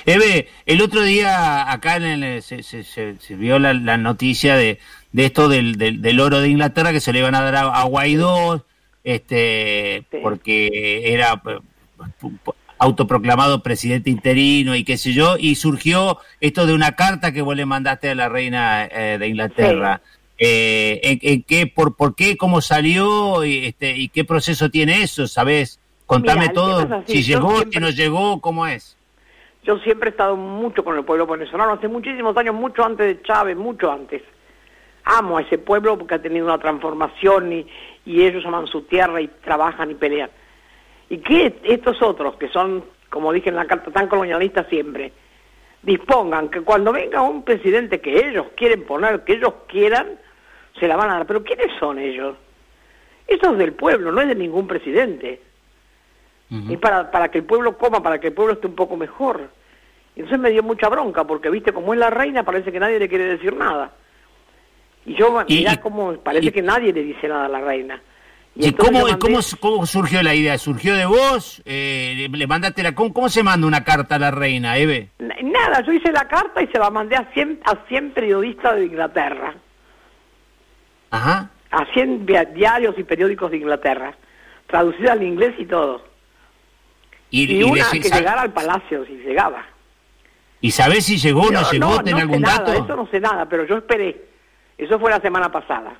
Eve, 0.04 0.49
el 0.66 0.82
otro 0.82 1.02
día 1.02 1.70
acá 1.70 1.96
en 1.96 2.42
se, 2.42 2.62
se, 2.62 3.37
vio 3.37 3.58
la, 3.58 3.96
noticia 3.96 4.56
de, 4.56 4.78
de 5.12 5.25
esto 5.25 5.49
del, 5.49 5.76
del, 5.76 6.20
oro 6.20 6.40
de 6.40 6.49
Inglaterra 6.49 6.92
que 6.92 7.00
se 7.00 7.12
le 7.12 7.20
iban 7.20 7.34
a 7.34 7.42
dar 7.42 7.56
a, 7.56 7.82
Guaidó, 7.84 8.66
este, 9.04 10.04
porque 10.23 11.12
era 11.12 11.40
eh, 11.46 11.58
autoproclamado 12.78 13.62
presidente 13.62 14.11
interino 14.11 14.75
y 14.75 14.84
qué 14.84 14.96
sé 14.96 15.12
yo, 15.12 15.37
y 15.38 15.54
surgió 15.54 16.18
esto 16.40 16.66
de 16.66 16.75
una 16.75 16.92
carta 16.92 17.32
que 17.32 17.42
vos 17.42 17.56
le 17.56 17.66
mandaste 17.66 18.11
a 18.11 18.14
la 18.14 18.28
reina 18.28 18.84
eh, 18.87 19.18
de 19.18 19.28
Inglaterra. 19.28 20.00
Eh, 20.37 21.18
en, 21.23 21.42
qué, 21.42 21.68
por, 21.68 21.94
¿Por 21.96 22.16
qué? 22.16 22.37
¿Cómo 22.37 22.61
salió? 22.61 23.44
Y, 23.44 23.66
este, 23.66 23.96
¿Y 23.96 24.08
qué 24.08 24.25
proceso 24.25 24.68
tiene 24.68 25.02
eso? 25.02 25.28
¿Sabes? 25.28 25.78
Contame 26.06 26.49
todo. 26.49 27.04
Si 27.06 27.23
llegó, 27.23 27.62
si 27.70 27.78
no 27.78 27.90
llegó, 27.90 28.40
¿cómo 28.40 28.66
es? 28.66 28.96
Yo 29.64 29.78
siempre 29.78 30.11
he 30.11 30.12
estado 30.12 30.37
mucho 30.37 30.85
con 30.85 30.97
el 30.97 31.04
pueblo 31.04 31.26
venezolano, 31.26 31.73
hace 31.73 31.88
muchísimos 31.88 32.37
años, 32.37 32.54
mucho 32.54 32.85
antes 32.85 33.06
de 33.06 33.23
Chávez, 33.23 33.56
mucho 33.56 33.90
antes. 33.90 34.23
Amo 35.04 35.38
a 35.38 35.40
ese 35.40 35.56
pueblo 35.56 35.97
porque 35.97 36.14
ha 36.14 36.23
tenido 36.23 36.44
una 36.44 36.59
transformación 36.59 37.50
y, 37.50 37.66
ellos 38.04 38.44
aman 38.44 38.66
su 38.66 38.83
tierra 38.83 39.23
y 39.23 39.28
trabajan 39.28 39.90
y 39.90 39.94
pelean. 39.94 40.28
Y 41.09 41.18
que 41.18 41.61
estos 41.62 42.02
otros, 42.02 42.37
que 42.37 42.49
son, 42.49 42.85
como 43.09 43.33
dije 43.33 43.49
en 43.49 43.56
la 43.56 43.64
carta, 43.64 43.90
tan 43.90 44.06
colonialistas 44.06 44.66
siempre, 44.68 45.12
dispongan 45.83 46.50
que 46.50 46.61
cuando 46.61 46.92
venga 46.92 47.23
un 47.23 47.42
presidente 47.42 48.02
que 48.02 48.28
ellos 48.28 48.49
quieren 48.56 48.85
poner, 48.85 49.25
que 49.25 49.33
ellos 49.33 49.54
quieran, 49.66 50.18
se 50.78 50.87
la 50.87 50.97
van 50.97 51.11
a 51.11 51.14
dar. 51.14 51.26
Pero 51.26 51.42
¿quiénes 51.42 51.68
son 51.78 51.99
ellos? 51.99 52.37
Eso 53.26 53.52
es 53.52 53.59
del 53.59 53.73
pueblo, 53.73 54.12
no 54.12 54.21
es 54.21 54.28
de 54.28 54.35
ningún 54.35 54.66
presidente. 54.66 55.40
Es 56.50 56.78
para, 56.78 57.10
para 57.10 57.30
que 57.30 57.38
el 57.38 57.44
pueblo 57.44 57.76
coma, 57.76 58.02
para 58.02 58.20
que 58.20 58.28
el 58.28 58.32
pueblo 58.32 58.54
esté 58.54 58.66
un 58.68 58.76
poco 58.76 58.96
mejor. 58.96 59.50
Y 60.14 60.20
entonces 60.20 60.38
me 60.38 60.50
dio 60.50 60.62
mucha 60.62 60.88
bronca, 60.88 61.24
porque 61.24 61.50
viste, 61.50 61.72
como 61.72 61.92
es 61.94 61.98
la 61.98 62.10
reina, 62.10 62.44
parece 62.44 62.70
que 62.70 62.78
nadie 62.78 63.00
le 63.00 63.08
quiere 63.08 63.24
decir 63.24 63.56
nada. 63.56 63.92
Y 65.04 65.14
yo, 65.16 65.44
mirá 65.48 65.80
como 65.80 66.14
parece 66.18 66.52
que 66.52 66.62
nadie 66.62 66.92
le 66.92 67.02
dice 67.02 67.26
nada 67.26 67.46
a 67.46 67.48
la 67.48 67.60
reina. 67.60 68.00
¿Y, 68.56 68.72
cómo, 68.72 69.04
cómo, 69.58 69.84
surgió 69.84 70.22
la 70.22 70.32
idea? 70.32 70.56
¿Surgió 70.58 70.94
de 70.94 71.06
vos? 71.06 71.60
Eh, 71.64 72.28
¿Le 72.30 72.46
mandaste 72.46 72.84
la, 72.84 72.94
cómo, 72.94 73.28
se 73.28 73.42
manda 73.42 73.66
una 73.66 73.82
carta 73.82 74.14
a 74.14 74.18
la 74.20 74.30
reina, 74.30 74.76
Eve? 74.78 75.08
Nada, 75.18 75.82
yo 75.84 75.92
hice 75.92 76.12
la 76.12 76.28
carta 76.28 76.62
y 76.62 76.68
se 76.68 76.78
la 76.78 76.88
mandé 76.90 77.16
a 77.16 77.28
100, 77.34 77.62
a 77.64 77.84
100 77.88 78.12
periodistas 78.12 78.76
de 78.76 78.86
Inglaterra. 78.86 79.54
Ajá. 81.10 81.50
a 81.70 81.84
100 81.92 82.26
via- 82.26 82.44
diarios 82.44 82.96
y 82.98 83.02
periódicos 83.04 83.50
de 83.50 83.56
Inglaterra, 83.58 84.14
traducida 84.68 85.12
al 85.12 85.22
inglés 85.22 85.54
y 85.58 85.66
todo. 85.66 86.02
Y, 87.37 87.53
Y, 87.53 87.59
y 87.59 87.62
una 87.64 87.91
que 87.91 88.03
sa- 88.05 88.17
llegara 88.19 88.43
al 88.43 88.53
palacio, 88.53 89.05
si 89.07 89.14
llegaba. 89.17 89.64
¿Y 90.61 90.71
sabés 90.71 91.05
si 91.07 91.17
llegó 91.19 91.43
o 91.43 91.50
no, 91.50 91.69
llegó? 91.69 91.87
no, 91.97 92.03
¿Tiene 92.05 92.12
no 92.12 92.19
algún 92.33 92.45
sé 92.47 92.53
dato? 92.53 92.73
nada, 92.73 92.85
eso 92.85 92.97
no 92.97 93.07
sé 93.09 93.19
nada, 93.19 93.49
pero 93.49 93.64
yo 93.64 93.76
esperé. 93.79 94.23
Eso 94.79 95.00
fue 95.00 95.11
la 95.11 95.21
semana 95.21 95.50
pasada. 95.50 95.95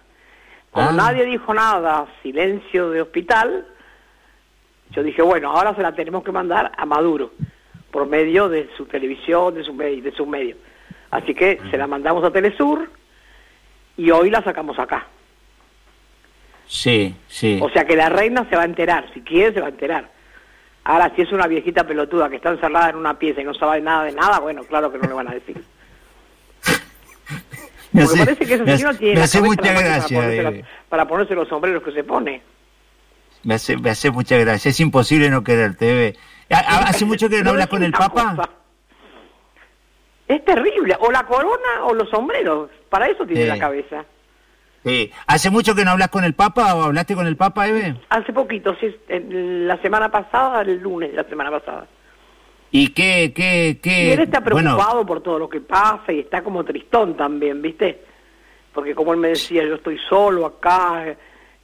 Como 0.71 0.91
Ah. 0.91 0.93
nadie 0.93 1.25
dijo 1.25 1.53
nada, 1.53 2.07
silencio 2.23 2.91
de 2.91 3.03
hospital, 3.03 3.67
yo 4.91 5.03
dije, 5.03 5.23
bueno, 5.23 5.51
ahora 5.51 5.75
se 5.75 5.83
la 5.83 5.93
tenemos 5.93 6.23
que 6.23 6.31
mandar 6.31 6.71
a 6.77 6.87
Maduro, 6.87 7.33
por 7.91 8.07
medio 8.07 8.49
de 8.49 8.69
su 8.77 8.87
televisión, 8.87 9.55
de 9.55 9.65
su 9.65 9.75
me- 9.75 10.01
de 10.01 10.13
sus 10.13 10.29
medios. 10.29 10.57
Así 11.11 11.35
que 11.35 11.61
se 11.69 11.77
la 11.77 11.89
mandamos 11.89 12.23
a 12.23 12.31
Telesur 12.31 12.89
y 13.97 14.11
hoy 14.13 14.31
la 14.31 14.41
sacamos 14.43 14.79
acá. 14.79 15.07
Sí, 16.69 17.15
sí. 17.29 17.59
O 17.61 17.69
sea 17.71 17.85
que 17.85 17.97
la 17.97 18.09
reina 18.09 18.47
se 18.49 18.55
va 18.57 18.63
a 18.63 18.67
enterar, 18.67 19.07
si 19.13 19.21
quiere 19.21 19.53
se 19.53 19.61
va 19.61 19.67
a 19.67 19.71
enterar. 19.71 20.14
Ahora, 20.85 21.11
si 21.17 21.23
es 21.23 21.33
una 21.33 21.47
viejita 21.47 21.85
pelotuda 21.87 22.29
que 22.29 22.37
está 22.37 22.51
encerrada 22.51 22.91
en 22.91 22.97
una 22.97 23.19
pieza 23.19 23.41
y 23.41 23.45
no 23.45 23.55
sabe 23.55 23.81
nada 23.81 24.05
de 24.05 24.13
nada, 24.13 24.39
bueno, 24.41 24.63
claro 24.65 24.93
que 24.93 24.99
no 24.99 25.09
le 25.09 25.15
van 25.15 25.29
a 25.29 25.35
decir. 25.35 25.63
Me 27.93 28.03
hace- 28.03 28.19
parece 28.19 28.45
que 28.47 28.55
hace- 28.55 28.65
tiene 28.99 29.21
hace 29.23 29.39
cabeza 29.39 29.41
mucha 29.41 29.73
gracia. 29.73 30.17
para 30.19 30.29
ponerse, 30.29 30.43
la- 30.61 30.67
para 30.89 31.09
ponerse 31.09 31.35
los 31.35 31.49
sombreros 31.49 31.83
que 31.83 31.93
se 31.93 32.05
pone. 32.05 32.43
Me 33.45 33.55
hace, 33.55 33.77
me 33.77 33.91
hace 33.91 34.11
mucha 34.11 34.37
gracia. 34.37 34.71
Es 34.71 34.81
imposible 34.81 35.31
no 35.31 35.45
quererte, 35.45 35.91
Eve. 35.91 36.17
¿Ha- 36.51 36.57
ha- 36.59 36.89
¿Hace 36.89 37.05
mucho 37.05 37.29
que 37.29 37.43
no 37.43 37.51
hablas 37.51 37.69
con 37.69 37.83
el 37.83 37.93
Papa? 37.93 38.35
cosa. 38.37 38.51
Es 40.27 40.45
terrible. 40.45 40.97
O 41.01 41.11
la 41.13 41.25
corona 41.25 41.85
o 41.85 41.95
los 41.95 42.09
sombreros. 42.11 42.71
Para 42.89 43.07
eso 43.09 43.25
tiene 43.27 43.47
la 43.47 43.59
cabeza. 43.59 44.05
Sí. 44.85 45.11
¿Hace 45.27 45.51
mucho 45.51 45.75
que 45.75 45.85
no 45.85 45.93
hablas 45.93 46.09
con 46.09 46.25
el 46.25 46.35
Papa 46.35 46.75
o 46.75 46.83
hablaste 46.83 47.15
con 47.15 47.27
el 47.27 47.37
Papa, 47.37 47.67
Eve? 47.69 47.97
Hace 48.11 48.33
poquito, 48.33 48.77
sí, 48.79 48.95
la 49.09 49.81
semana 49.81 50.11
pasada, 50.11 50.61
el 50.63 50.79
lunes 50.79 51.11
de 51.11 51.17
la 51.17 51.25
semana 51.25 51.51
pasada. 51.51 51.87
¿Y 52.71 52.89
qué, 52.89 53.33
qué, 53.35 53.79
qué? 53.83 54.05
Y 54.09 54.11
él 54.11 54.21
está 54.21 54.41
bueno, 54.41 54.77
preocupado 54.77 55.07
por 55.07 55.23
todo 55.23 55.39
lo 55.39 55.49
que 55.49 55.61
pasa 55.61 56.13
y 56.13 56.21
está 56.21 56.43
como 56.43 56.65
tristón 56.65 57.17
también, 57.17 57.63
¿viste? 57.63 58.03
Porque 58.75 58.95
como 58.95 59.15
él 59.15 59.21
me 59.21 59.29
decía, 59.29 59.65
yo 59.65 59.77
estoy 59.77 59.99
solo 60.09 60.45
acá, 60.45 61.07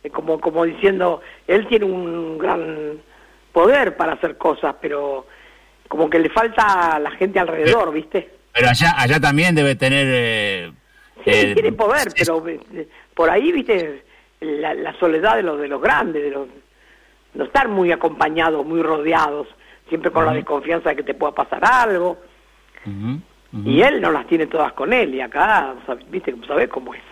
eh, 0.03 0.11
como, 0.11 0.41
como 0.41 0.65
diciendo, 0.65 1.21
él 1.47 1.67
tiene 1.67 1.85
un 1.85 2.39
gran 2.39 3.00
poder 3.53 3.97
para 3.97 4.12
hacer 4.12 4.39
cosas, 4.39 4.77
pero 4.81 5.27
como 5.89 6.09
que 6.09 6.21
le 6.21 6.31
falta 6.31 6.95
a 6.95 6.99
la 7.00 7.11
gente 7.11 7.39
alrededor, 7.41 7.93
¿viste? 7.93 8.31
pero 8.53 8.69
allá, 8.69 8.95
allá 8.97 9.21
también 9.21 9.55
debe 9.55 9.75
tener... 9.75 10.07
eh, 10.09 10.73
Sí, 11.25 11.31
eh, 11.31 11.53
tiene 11.53 11.73
poder, 11.73 12.09
pero 12.17 12.49
eh, 12.49 12.89
por 13.14 13.31
ahí, 13.31 13.52
¿viste? 13.52 14.05
La, 14.40 14.73
la 14.75 14.93
soledad 14.95 15.37
de 15.37 15.43
los, 15.43 15.61
de 15.61 15.69
los 15.69 15.81
grandes, 15.83 16.23
de 16.23 16.31
los, 16.31 16.49
no 17.35 17.45
estar 17.45 17.69
muy 17.69 17.93
acompañados, 17.93 18.64
muy 18.64 18.83
rodeados, 18.83 19.47
siempre 19.88 20.11
con 20.11 20.25
la 20.25 20.33
desconfianza 20.38 20.90
de 20.90 20.97
que 20.97 21.02
te 21.02 21.14
pueda 21.14 21.33
pasar 21.35 21.62
algo. 21.64 22.19
Y 23.67 23.83
él 23.83 24.00
no 24.00 24.12
las 24.12 24.26
tiene 24.26 24.47
todas 24.47 24.73
con 24.75 24.93
él, 24.93 25.14
y 25.14 25.21
acá, 25.21 25.75
viste, 26.09 26.35
sabés 26.47 26.69
cómo 26.69 26.95
es. 26.95 27.02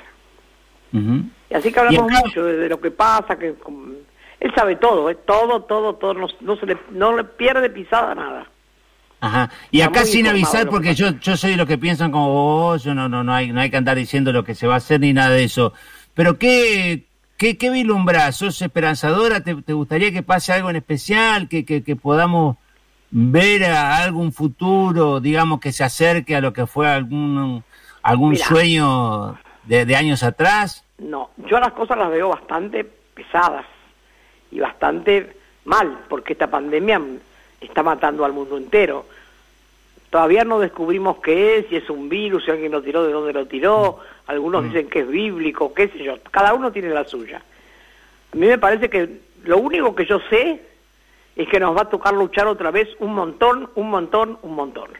Y 1.50 1.54
así 1.54 1.72
que 1.72 1.80
hablamos 1.80 2.10
acá- 2.12 2.20
mucho 2.24 2.44
de, 2.44 2.56
de 2.56 2.68
lo 2.68 2.80
que 2.80 2.90
pasa, 2.90 3.38
que 3.38 3.54
él 4.40 4.54
sabe 4.54 4.76
todo, 4.76 5.10
¿eh? 5.10 5.16
todo, 5.26 5.62
todo, 5.64 5.96
todo, 5.96 6.14
no, 6.14 6.28
no 6.40 6.56
se 6.56 6.66
le, 6.66 6.78
no 6.90 7.16
le 7.16 7.24
pierde 7.24 7.68
pisada 7.70 8.14
nada. 8.14 8.46
Ajá. 9.20 9.50
Y 9.70 9.80
Está 9.80 10.00
acá 10.00 10.06
sin 10.06 10.26
avisar, 10.26 10.68
porque 10.68 10.94
yo, 10.94 11.10
yo 11.20 11.36
soy 11.36 11.52
de 11.52 11.56
los 11.56 11.66
que 11.66 11.78
piensan 11.78 12.12
como 12.12 12.32
vos, 12.32 12.84
yo 12.84 12.94
no, 12.94 13.08
no, 13.08 13.24
no 13.24 13.34
hay, 13.34 13.52
no 13.52 13.60
hay 13.60 13.70
que 13.70 13.76
andar 13.76 13.96
diciendo 13.96 14.32
lo 14.32 14.44
que 14.44 14.54
se 14.54 14.66
va 14.66 14.74
a 14.74 14.78
hacer 14.78 15.00
ni 15.00 15.12
nada 15.12 15.30
de 15.30 15.44
eso. 15.44 15.72
Pero 16.14 16.38
qué, 16.38 17.04
qué, 17.36 17.56
qué 17.56 17.70
vislumbrás, 17.70 18.36
sos 18.36 18.62
esperanzadora, 18.62 19.42
¿Te, 19.42 19.54
te 19.56 19.72
gustaría 19.72 20.12
que 20.12 20.22
pase 20.22 20.52
algo 20.52 20.70
en 20.70 20.76
especial, 20.76 21.48
que, 21.48 21.64
que, 21.64 21.82
que 21.82 21.96
podamos 21.96 22.56
ver 23.10 23.64
a 23.64 24.02
algún 24.02 24.32
futuro, 24.32 25.20
digamos, 25.20 25.60
que 25.60 25.72
se 25.72 25.82
acerque 25.82 26.36
a 26.36 26.40
lo 26.40 26.52
que 26.52 26.66
fue 26.66 26.88
algún, 26.88 27.64
algún 28.02 28.36
sueño 28.36 29.38
de, 29.64 29.84
de 29.84 29.96
años 29.96 30.22
atrás? 30.22 30.84
No, 30.98 31.30
yo 31.48 31.58
las 31.58 31.72
cosas 31.72 31.98
las 31.98 32.10
veo 32.10 32.28
bastante 32.28 32.84
pesadas 33.14 33.66
y 34.50 34.60
bastante 34.60 35.36
mal, 35.64 36.00
porque 36.08 36.32
esta 36.34 36.48
pandemia 36.48 37.00
está 37.60 37.82
matando 37.82 38.24
al 38.24 38.32
mundo 38.32 38.56
entero. 38.56 39.06
Todavía 40.10 40.44
no 40.44 40.58
descubrimos 40.58 41.18
qué 41.18 41.58
es, 41.58 41.66
si 41.68 41.76
es 41.76 41.90
un 41.90 42.08
virus, 42.08 42.44
si 42.44 42.50
alguien 42.50 42.72
lo 42.72 42.82
tiró, 42.82 43.04
de 43.04 43.12
dónde 43.12 43.32
lo 43.32 43.46
tiró, 43.46 43.98
algunos 44.26 44.64
dicen 44.64 44.88
que 44.88 45.00
es 45.00 45.08
bíblico, 45.08 45.74
qué 45.74 45.88
sé 45.88 46.02
yo, 46.02 46.14
cada 46.30 46.54
uno 46.54 46.72
tiene 46.72 46.88
la 46.90 47.04
suya. 47.04 47.42
A 48.32 48.36
mí 48.36 48.46
me 48.46 48.58
parece 48.58 48.88
que 48.88 49.20
lo 49.44 49.58
único 49.58 49.94
que 49.94 50.06
yo 50.06 50.18
sé 50.30 50.62
es 51.36 51.48
que 51.48 51.60
nos 51.60 51.76
va 51.76 51.82
a 51.82 51.88
tocar 51.88 52.14
luchar 52.14 52.46
otra 52.46 52.70
vez 52.70 52.88
un 52.98 53.14
montón, 53.14 53.70
un 53.74 53.90
montón, 53.90 54.38
un 54.42 54.54
montón. 54.54 54.90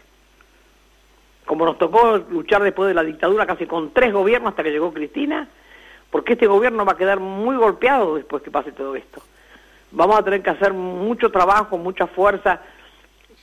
Como 1.47 1.65
nos 1.65 1.79
tocó 1.79 2.19
luchar 2.31 2.63
después 2.63 2.89
de 2.89 2.95
la 2.95 3.03
dictadura 3.03 3.47
casi 3.47 3.67
con 3.67 3.93
tres 3.93 4.13
gobiernos 4.13 4.51
hasta 4.51 4.63
que 4.63 4.71
llegó 4.71 4.93
Cristina, 4.93 5.49
porque 6.11 6.35
este 6.35 6.47
gobierno 6.47 6.85
va 6.85 6.93
a 6.93 6.97
quedar 6.97 7.19
muy 7.19 7.57
golpeado 7.57 8.17
después 8.17 8.43
que 8.43 8.51
pase 8.51 8.73
todo 8.73 8.95
esto. 8.95 9.23
Vamos 9.91 10.19
a 10.19 10.23
tener 10.23 10.43
que 10.43 10.51
hacer 10.51 10.73
mucho 10.75 11.31
trabajo, 11.31 11.79
mucha 11.79 12.07
fuerza, 12.07 12.61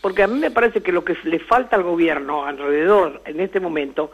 porque 0.02 0.24
a 0.24 0.28
mí 0.28 0.40
me 0.40 0.52
parece 0.52 0.82
que 0.82 0.92
lo 0.92 1.04
que 1.04 1.18
le 1.24 1.40
falta 1.40 1.76
al 1.76 1.84
gobierno 1.84 2.46
alrededor 2.46 3.22
en 3.26 3.40
este 3.40 3.60
momento 3.60 4.12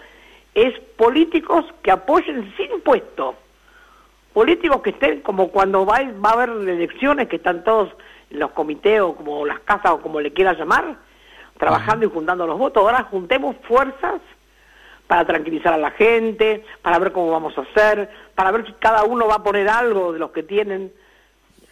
es 0.53 0.77
políticos 0.97 1.65
que 1.81 1.91
apoyen 1.91 2.53
sin 2.55 2.81
puesto, 2.81 3.35
políticos 4.33 4.81
que 4.81 4.91
estén 4.91 5.21
como 5.21 5.49
cuando 5.49 5.85
va, 5.85 6.01
va 6.23 6.29
a 6.29 6.33
haber 6.33 6.49
elecciones, 6.69 7.27
que 7.27 7.37
están 7.37 7.63
todos 7.63 7.89
en 8.29 8.39
los 8.39 8.51
comités 8.51 9.01
o 9.01 9.15
como 9.15 9.45
las 9.45 9.59
casas 9.59 9.91
o 9.91 10.01
como 10.01 10.19
le 10.21 10.31
quiera 10.31 10.53
llamar, 10.53 10.95
trabajando 11.57 12.05
y 12.05 12.09
juntando 12.09 12.47
los 12.47 12.57
votos. 12.57 12.83
Ahora 12.83 13.03
juntemos 13.03 13.55
fuerzas 13.67 14.21
para 15.07 15.25
tranquilizar 15.25 15.73
a 15.73 15.77
la 15.77 15.91
gente, 15.91 16.63
para 16.81 16.97
ver 16.97 17.11
cómo 17.11 17.31
vamos 17.31 17.57
a 17.57 17.61
hacer, 17.61 18.09
para 18.33 18.51
ver 18.51 18.65
si 18.65 18.71
cada 18.73 19.03
uno 19.03 19.27
va 19.27 19.35
a 19.35 19.43
poner 19.43 19.67
algo 19.67 20.13
de 20.13 20.19
los 20.19 20.31
que 20.31 20.43
tienen. 20.43 20.93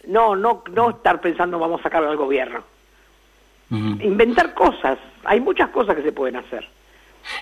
No, 0.06 0.34
no, 0.36 0.62
no 0.72 0.90
estar 0.90 1.20
pensando 1.20 1.58
vamos 1.58 1.80
a 1.80 1.84
sacar 1.84 2.04
al 2.04 2.16
gobierno. 2.16 2.62
Inventar 3.70 4.52
cosas. 4.54 4.98
Hay 5.24 5.40
muchas 5.40 5.68
cosas 5.70 5.94
que 5.94 6.02
se 6.02 6.10
pueden 6.12 6.36
hacer. 6.36 6.66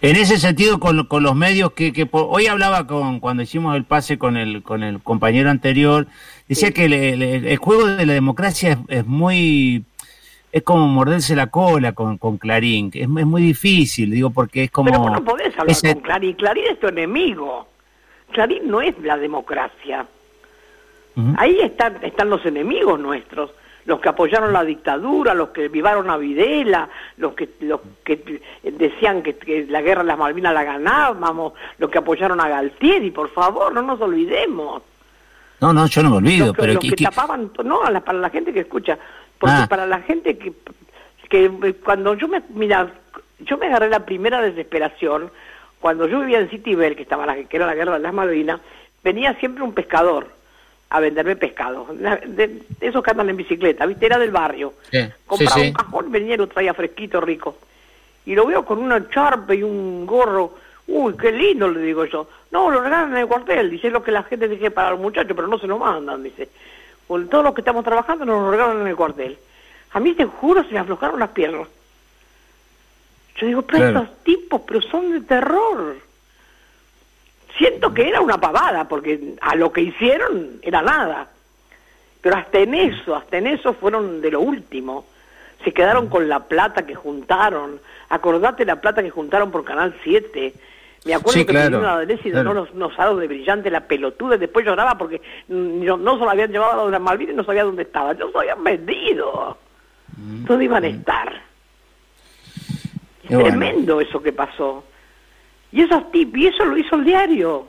En 0.03 0.17
ese 0.17 0.39
sentido, 0.39 0.79
con, 0.81 1.07
con 1.07 1.23
los 1.23 1.35
medios 1.35 1.73
que, 1.73 1.93
que 1.93 2.07
hoy 2.11 2.47
hablaba 2.49 2.87
con 2.87 3.21
cuando 3.21 3.45
hicimos 3.45 3.77
el 3.77 3.85
pase 3.85 4.19
con 4.19 4.37
el 4.37 4.63
con 4.63 4.83
el 4.83 5.01
compañero 5.01 5.49
anterior, 5.51 6.07
decía 6.49 6.69
Sí. 6.69 6.75
que 6.75 6.89
le- 6.89 7.17
le- 7.17 7.53
el 7.53 7.57
juego 7.59 7.87
de 7.87 8.05
la 8.05 8.13
democracia 8.13 8.73
es, 8.73 8.79
es 8.89 9.07
muy 9.07 9.85
es 10.51 10.63
como 10.65 10.87
morderse 10.89 11.37
la 11.37 11.47
cola 11.47 11.93
con, 11.93 12.19
con 12.19 12.39
Clarín, 12.39 12.91
es, 12.93 13.03
es 13.03 13.09
muy 13.09 13.41
difícil, 13.43 14.11
digo, 14.11 14.31
porque 14.31 14.65
es 14.65 14.71
como 14.71 14.91
Pero 14.91 15.01
vos 15.03 15.13
no 15.13 15.25
podés 15.25 15.53
hablar 15.59 15.71
ese- 15.71 15.93
con 15.95 16.03
Clarín. 16.03 16.35
Clarín 16.35 16.65
es 16.71 16.81
tu 16.81 16.89
enemigo. 16.89 17.69
Clarín 18.33 18.69
no 18.69 18.83
es 18.83 18.99
la 18.99 19.17
democracia. 19.17 20.05
Ahí 21.37 21.61
están, 21.61 21.99
están 22.03 22.31
los 22.31 22.45
enemigos 22.47 22.99
nuestros, 23.01 23.51
los 23.87 24.01
que 24.01 24.09
apoyaron 24.09 24.53
la 24.53 24.65
dictadura, 24.65 25.35
los 25.35 25.49
que 25.49 25.69
vivaron 25.69 26.11
a 26.11 26.17
Videla, 26.17 26.89
los 27.17 27.33
que, 27.35 27.49
los 27.61 27.81
que 28.05 28.41
decían 28.63 29.23
que, 29.23 29.35
que 29.37 29.67
la 29.67 29.81
guerra 29.83 30.03
de 30.03 30.09
las 30.09 30.19
Malvinas 30.19 30.53
la 30.55 30.63
ganábamos, 30.65 31.55
los 31.79 31.91
que 31.91 31.99
apoyaron 31.99 32.41
a 32.41 32.49
Galtieri, 32.49 33.11
por 33.11 33.31
favor, 33.31 33.73
no 33.73 33.83
nos 33.83 34.01
olvidemos. 34.01 34.83
No, 35.61 35.73
no, 35.73 35.87
yo 35.87 36.03
no 36.03 36.11
me 36.11 36.17
olvido, 36.19 36.47
los 36.49 36.55
que, 36.57 36.61
pero 36.63 36.75
los 36.75 36.85
que- 36.85 37.05
tapaban, 37.05 37.51
no, 37.65 37.83
a 37.83 37.91
la- 37.91 38.01
para 38.01 38.19
la 38.19 38.31
gente 38.31 38.53
que 38.53 38.61
escucha, 38.61 38.97
porque 39.39 39.57
Ah. 39.61 39.67
para 39.69 39.87
la 39.87 40.01
gente 40.03 40.39
que, 40.39 40.53
que 41.29 41.75
cuando 41.85 42.15
yo 42.15 42.29
me, 42.29 42.43
mira, 42.51 42.93
yo 43.41 43.57
me 43.59 43.67
agarré 43.67 43.89
la 43.89 44.05
primera 44.05 44.41
desesperación, 44.43 45.31
cuando 45.81 46.07
yo 46.07 46.21
vivía 46.21 46.39
en 46.41 46.51
City 46.51 46.75
Bell, 46.75 46.95
que, 46.95 47.03
estaba 47.03 47.25
la, 47.27 47.35
que 47.37 47.57
era 47.57 47.67
la 47.67 47.75
guerra 47.75 47.95
de 47.95 48.01
las 48.01 48.13
Malvinas, 48.15 48.61
venía 49.03 49.35
siempre 49.35 49.63
un 49.65 49.73
pescador 49.73 50.29
a 50.91 51.01
venderme 51.01 51.37
pescado, 51.37 51.87
la- 52.01 52.17
de, 52.17 52.63
esos 52.81 53.03
que 53.03 53.11
andan 53.11 53.29
en 53.29 53.37
bicicleta, 53.37 53.85
¿viste? 53.87 54.07
Era 54.07 54.19
del 54.19 54.31
barrio. 54.31 54.75
Sí, 54.91 54.99
Compraba 55.27 55.55
sí, 55.55 55.61
sí. 55.61 55.67
un 55.69 55.73
cajón, 55.75 56.11
venía 56.11 56.35
y 56.35 56.39
lo 56.39 56.47
traía 56.47 56.73
fresquito, 56.75 57.21
rico. 57.21 57.57
Y 58.25 58.35
lo 58.35 58.47
veo 58.47 58.65
con 58.65 58.79
una 58.79 59.09
charpa 59.11 59.55
y 59.55 59.63
un 59.63 60.07
gorro. 60.07 60.55
Uy, 60.87 61.15
qué 61.21 61.31
lindo, 61.33 61.69
le 61.69 61.81
digo 61.81 62.07
yo. 62.07 62.29
No, 62.51 62.71
lo 62.71 62.81
regalan 62.83 63.13
en 63.13 63.19
el 63.19 63.27
cuartel. 63.27 63.71
Dice 63.71 63.91
lo 63.91 64.03
que 64.03 64.11
la 64.11 64.23
gente 64.23 64.49
dice 64.49 64.71
para 64.71 64.91
los 64.91 65.01
muchachos, 65.01 65.33
pero 65.37 65.47
no 65.49 65.59
se 65.59 65.67
lo 65.67 65.79
mandan, 65.79 66.23
dice. 66.23 66.49
Con 67.07 67.29
todos 67.29 67.45
los 67.45 67.55
que 67.55 67.61
estamos 67.61 67.85
trabajando 67.85 68.25
nos 68.25 68.43
lo 68.43 68.51
regalan 68.51 68.81
en 68.81 68.87
el 68.87 68.97
cuartel. 68.97 69.39
A 69.93 70.01
mí 70.01 70.15
te 70.15 70.25
juro 70.25 70.63
se 70.65 70.73
me 70.73 70.79
aflojaron 70.79 71.19
las 71.21 71.31
piernas. 71.31 71.69
Yo 73.37 73.47
digo, 73.47 73.63
pero 73.63 73.79
Claro. 73.91 74.01
estos 74.03 74.25
tipos, 74.25 74.63
pero 74.67 74.81
son 74.83 75.13
de 75.13 75.21
terror. 75.21 75.97
Siento 77.59 77.93
que 77.93 78.09
era 78.09 78.21
una 78.21 78.41
pavada, 78.41 78.87
porque 78.89 79.35
a 79.41 79.55
lo 79.57 79.73
que 79.73 79.83
hicieron 79.83 80.61
era 80.63 80.81
nada. 80.81 81.29
Pero 82.23 82.37
hasta 82.37 82.59
en 82.61 82.75
eso, 82.75 83.15
hasta 83.17 83.39
en 83.39 83.49
eso 83.49 83.75
fueron 83.75 84.21
de 84.21 84.31
lo 84.31 84.41
último. 84.41 85.05
Se 85.65 85.73
quedaron 85.73 86.09
con 86.09 86.29
la 86.29 86.41
plata 86.47 86.87
que 86.87 86.95
juntaron. 86.95 87.81
Acordate 88.11 88.65
la 88.65 88.81
plata 88.81 89.03
que 89.03 89.11
juntaron 89.11 89.51
por 89.51 89.65
Canal 89.65 89.95
7. 90.05 90.55
Me 91.05 91.15
acuerdo 91.15 91.33
Sí, 91.41 91.45
que 91.47 91.53
claro, 91.53 91.79
una 91.79 91.93
adolescente 91.93 92.29
y 92.29 92.33
claro. 92.33 92.51
unos, 92.53 92.71
unos 92.73 92.99
aros 92.99 93.19
de 93.21 93.27
brillante, 93.29 93.71
la 93.71 93.81
pelotuda, 93.87 94.37
y 94.37 94.39
después 94.39 94.65
lloraba 94.67 94.97
porque 94.97 95.21
mm, 95.49 95.85
no, 95.85 95.97
no 95.97 96.19
se 96.19 96.25
lo 96.25 96.31
habían 96.31 96.51
llevado 96.53 96.87
a 96.87 96.91
las 96.91 97.01
Malvinas 97.01 97.35
y 97.35 97.37
no 97.37 97.45
sabía 97.45 97.65
dónde 97.65 97.83
estaban. 97.83 98.19
No 98.19 98.31
se 98.31 98.39
habían 98.39 98.63
vendido. 98.63 99.59
Mm. 100.17 100.45
¿Dónde 100.45 100.65
iban 100.65 100.85
a 100.85 100.89
estar? 100.89 101.43
Es 103.25 103.31
bueno. 103.31 103.45
tremendo 103.49 104.01
eso 104.01 104.23
que 104.23 104.33
pasó. 104.33 104.85
Y 105.73 105.83
esos 105.83 106.11
tip, 106.13 106.37
y 106.37 106.47
eso 106.47 106.65
lo 106.65 106.77
hizo 106.79 106.97
el 106.97 107.05
diario, 107.05 107.67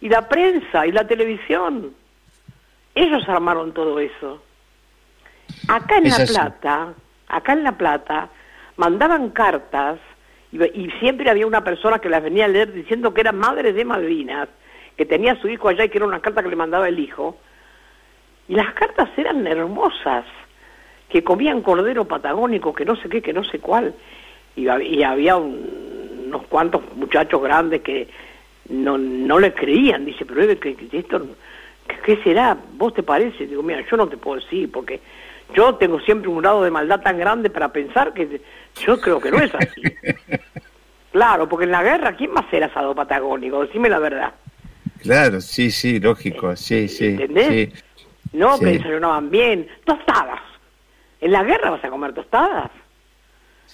y 0.00 0.08
la 0.08 0.28
prensa, 0.28 0.86
y 0.86 0.92
la 0.92 1.06
televisión. 1.06 1.92
Ellos 2.94 3.28
armaron 3.28 3.72
todo 3.72 3.98
eso. 3.98 4.42
Acá 5.68 5.98
en 5.98 6.06
Es 6.06 6.16
La 6.18 6.24
así. 6.24 6.32
Plata, 6.34 6.94
acá 7.28 7.52
en 7.54 7.64
La 7.64 7.72
Plata, 7.72 8.28
mandaban 8.76 9.30
cartas 9.30 9.98
y, 10.52 10.62
y 10.62 10.90
siempre 11.00 11.28
había 11.30 11.46
una 11.46 11.64
persona 11.64 11.98
que 11.98 12.08
las 12.08 12.22
venía 12.22 12.44
a 12.44 12.48
leer 12.48 12.72
diciendo 12.72 13.12
que 13.12 13.20
era 13.22 13.32
madre 13.32 13.72
de 13.72 13.84
Malvinas, 13.84 14.48
que 14.96 15.04
tenía 15.06 15.32
a 15.32 15.40
su 15.40 15.48
hijo 15.48 15.68
allá 15.68 15.84
y 15.84 15.88
que 15.88 15.98
era 15.98 16.06
una 16.06 16.20
carta 16.20 16.42
que 16.42 16.48
le 16.48 16.56
mandaba 16.56 16.88
el 16.88 16.98
hijo. 17.00 17.36
Y 18.46 18.54
las 18.54 18.72
cartas 18.74 19.08
eran 19.16 19.44
hermosas, 19.46 20.24
que 21.08 21.24
comían 21.24 21.62
cordero 21.62 22.04
patagónico, 22.06 22.72
que 22.72 22.84
no 22.84 22.94
sé 22.96 23.08
qué, 23.08 23.20
que 23.22 23.32
no 23.32 23.42
sé 23.42 23.58
cuál. 23.58 23.94
Y 24.54 24.68
había 25.02 25.36
un- 25.36 25.93
unos 26.34 26.46
cuantos 26.48 26.82
muchachos 26.96 27.42
grandes 27.42 27.82
que 27.82 28.08
no, 28.68 28.98
no 28.98 29.38
le 29.38 29.52
creían. 29.52 30.04
Dice, 30.04 30.24
pero 30.24 30.42
Eve, 30.42 30.58
que, 30.58 30.74
que 30.74 30.98
esto, 30.98 31.26
¿qué, 32.04 32.16
será? 32.22 32.56
¿Vos 32.72 32.94
te 32.94 33.02
parece? 33.02 33.46
Digo, 33.46 33.62
mira, 33.62 33.84
yo 33.88 33.96
no 33.96 34.08
te 34.08 34.16
puedo 34.16 34.40
decir, 34.40 34.70
porque 34.70 35.00
yo 35.54 35.74
tengo 35.76 36.00
siempre 36.00 36.28
un 36.28 36.40
grado 36.40 36.64
de 36.64 36.70
maldad 36.70 37.00
tan 37.00 37.18
grande 37.18 37.50
para 37.50 37.72
pensar 37.72 38.12
que 38.12 38.40
yo 38.84 39.00
creo 39.00 39.20
que 39.20 39.30
no 39.30 39.38
es 39.38 39.54
así. 39.54 39.82
claro, 41.12 41.48
porque 41.48 41.64
en 41.64 41.72
la 41.72 41.82
guerra, 41.82 42.16
¿quién 42.16 42.30
va 42.30 42.40
a 42.40 42.44
hacer 42.44 42.64
asado 42.64 42.94
patagónico? 42.94 43.64
Decime 43.64 43.88
la 43.88 43.98
verdad. 43.98 44.32
Claro, 45.00 45.40
sí, 45.40 45.70
sí, 45.70 46.00
lógico, 46.00 46.56
sí, 46.56 46.88
sí. 46.88 47.06
¿Entendés? 47.08 47.48
sí. 47.48 47.72
No, 48.32 48.56
Sí. 48.56 48.64
que 48.64 48.70
desayunaban 48.72 49.30
bien. 49.30 49.68
Tostadas. 49.84 50.40
En 51.20 51.30
la 51.30 51.44
guerra 51.44 51.70
vas 51.70 51.84
a 51.84 51.88
comer 51.88 52.12
tostadas. 52.12 52.70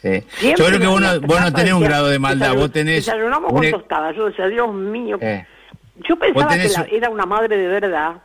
Sí. 0.03 0.25
Yo 0.57 0.65
creo 0.67 0.79
que 0.81 0.87
vos 0.87 1.01
no, 1.01 1.21
vos 1.21 1.41
no 1.41 1.53
tenés 1.53 1.73
un 1.73 1.83
grado 1.83 2.09
de 2.09 2.19
maldad, 2.19 2.53
"Desayun- 2.53 2.57
vos 2.59 2.73
tenés... 2.73 3.07
Desayunamos 3.07 3.51
un 3.51 3.57
con 3.59 3.65
e- 3.65 3.71
tostadas. 3.71 4.17
Yo 4.17 4.27
decía, 4.27 4.47
Dios 4.49 4.73
mío. 4.73 5.19
Eh. 5.21 5.47
Yo 6.09 6.17
pensaba 6.17 6.49
tenés 6.49 6.75
que 6.75 6.81
la- 6.83 6.97
era 6.97 7.11
una 7.11 7.27
madre 7.27 7.57
de 7.57 7.67
verdad 7.69 8.17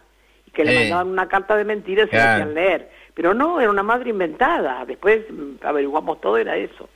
y 0.45 0.51
que 0.51 0.63
le 0.65 0.71
Eh. 0.73 0.79
mandaban 0.81 1.07
una 1.09 1.27
carta 1.27 1.55
de 1.55 1.63
mentiras 1.65 2.07
y 2.07 2.09
se 2.11 2.15
la 2.17 2.21
Claro. 2.23 2.43
hacían 2.43 2.53
leer. 2.55 2.91
Pero 3.13 3.33
no, 3.33 3.59
era 3.61 3.69
una 3.69 3.83
madre 3.83 4.09
inventada. 4.09 4.85
Después 4.85 5.21
mm, 5.29 5.65
averiguamos 5.65 6.19
todo, 6.21 6.37
era 6.37 6.55
eso. 6.57 6.89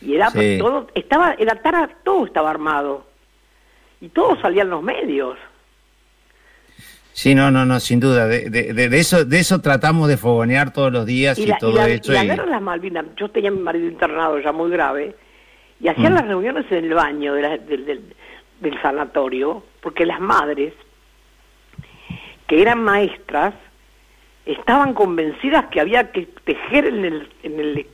Y 0.00 0.14
era 0.14 0.30
Sí. 0.30 0.58
todo, 0.60 0.86
estaba, 0.94 1.34
era 1.38 1.56
todo 2.04 2.26
estaba 2.26 2.50
armado. 2.50 3.06
Y 4.00 4.08
todo 4.10 4.40
salía 4.40 4.62
en 4.62 4.70
los 4.70 4.82
medios. 4.82 5.36
Sí, 7.20 7.34
no, 7.34 7.50
no, 7.50 7.64
no, 7.66 7.80
sin 7.80 7.98
duda. 7.98 8.28
De, 8.28 8.48
de, 8.48 8.72
de- 8.72 8.88
de 8.88 8.98
eso, 9.00 9.24
de 9.24 9.40
eso 9.40 9.60
tratamos 9.60 10.06
de 10.06 10.16
fogonear 10.16 10.72
todos 10.72 10.92
los 10.92 11.04
días 11.04 11.36
y, 11.36 11.42
y 11.42 11.46
la, 11.46 11.58
todo 11.58 11.72
y 11.72 11.74
la- 11.74 11.88
eso. 11.88 12.12
y 12.12 12.26
las 12.26 12.62
Malvinas, 12.62 13.06
yo 13.16 13.28
tenía 13.28 13.50
a 13.50 13.52
mi 13.52 13.58
marido 13.60 13.88
internado 13.88 14.38
ya 14.38 14.52
muy 14.52 14.70
grave, 14.70 15.16
y 15.80 15.88
hacían 15.88 16.12
Mm. 16.12 16.14
las 16.14 16.28
reuniones 16.28 16.66
en 16.70 16.84
el 16.84 16.94
baño 16.94 17.34
de 17.34 17.42
la- 17.42 17.58
del, 17.58 17.84
del- 17.86 18.14
del 18.60 18.80
sanatorio, 18.82 19.64
porque 19.80 20.06
las 20.06 20.20
madres, 20.20 20.72
que 22.46 22.62
eran 22.62 22.84
maestras, 22.84 23.52
estaban 24.46 24.94
convencidas 24.94 25.66
que 25.72 25.80
había 25.80 26.12
que 26.12 26.26
tejer 26.44 26.86
en 26.86 27.04
el, 27.04 27.28
en 27.42 27.58
el, 27.58 27.86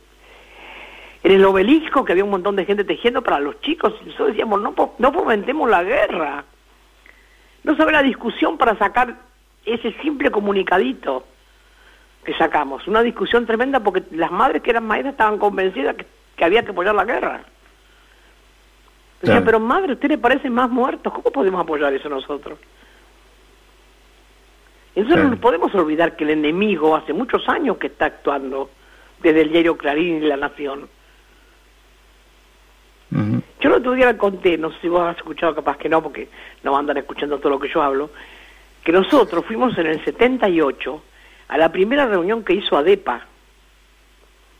en 1.23 1.33
el 1.33 1.45
obelisco, 1.47 2.05
que 2.05 2.13
había 2.13 2.25
un 2.25 2.31
montón 2.31 2.57
de 2.57 2.67
gente 2.67 2.85
tejiendo 2.85 3.23
para 3.23 3.41
los 3.41 3.59
chicos, 3.63 3.95
y 4.03 4.05
nosotros 4.05 4.29
decíamos, 4.29 4.61
no, 4.61 4.75
no 4.99 5.13
fomentemos 5.15 5.71
la 5.71 5.83
guerra. 5.83 6.45
No 7.65 7.77
sabe 7.77 7.93
la 7.93 8.03
discusión 8.03 8.57
para 8.59 8.77
sacar 8.77 9.17
ese 9.65 9.93
simple 10.03 10.31
comunicadito 10.31 11.25
que 12.25 12.35
sacamos. 12.35 12.87
Una 12.87 13.03
discusión 13.03 13.47
tremenda 13.47 13.81
porque 13.81 14.03
las 14.13 14.31
madres 14.31 14.63
que 14.63 14.71
eran 14.71 14.87
maestras 14.87 15.13
estaban 15.15 15.39
convencidas 15.39 15.97
que, 15.97 16.07
que 16.37 16.45
había 16.45 16.63
que 16.63 16.71
apoyar 16.71 16.95
la 16.95 17.05
guerra. 17.05 17.41
Decían, 19.21 19.39
Claro. 19.43 19.45
pero 19.45 19.61
madre, 19.61 19.93
¿a 19.93 19.95
usted 19.95 20.09
le 20.11 20.19
parecen 20.19 20.53
más 20.53 20.69
muertos? 20.71 21.13
¿Cómo 21.13 21.31
podemos 21.31 21.61
apoyar 21.63 21.93
eso 21.95 22.09
nosotros? 22.09 22.59
Nosotros 24.95 25.15
Claro. 25.21 25.31
no 25.31 25.41
podemos 25.41 25.75
olvidar 25.75 26.17
que 26.17 26.25
el 26.25 26.31
enemigo 26.31 26.95
hace 26.95 27.13
muchos 27.13 27.49
años 27.49 27.79
que 27.79 27.89
está 27.89 28.07
actuando 28.07 28.71
desde 29.23 29.41
el 29.43 29.51
diario 29.51 29.77
Clarín 29.77 30.23
y 30.23 30.27
La 30.27 30.37
Nación. 30.37 30.89
Yo 33.65 33.71
el 33.71 33.77
otro 33.77 33.93
día 33.93 34.13
le 34.13 34.19
conté, 34.19 34.59
no 34.59 34.71
sé 34.73 34.77
si 34.83 34.89
vos 34.91 35.01
has 35.01 35.17
escuchado, 35.17 35.55
capaz 35.55 35.79
que 35.79 35.89
no, 35.89 36.03
porque 36.03 36.29
no 36.65 36.77
andan 36.77 36.99
escuchando 36.99 37.39
todo 37.39 37.49
lo 37.49 37.59
que 37.59 37.71
yo 37.71 37.83
hablo, 37.83 38.11
que 38.85 38.93
nosotros 38.93 39.43
fuimos 39.47 39.79
en 39.79 39.87
el 39.87 40.05
78 40.05 41.03
a 41.49 41.57
la 41.57 41.73
primera 41.73 42.05
reunión 42.05 42.45
que 42.45 42.53
hizo 42.53 42.77
ADEPA, 42.77 43.23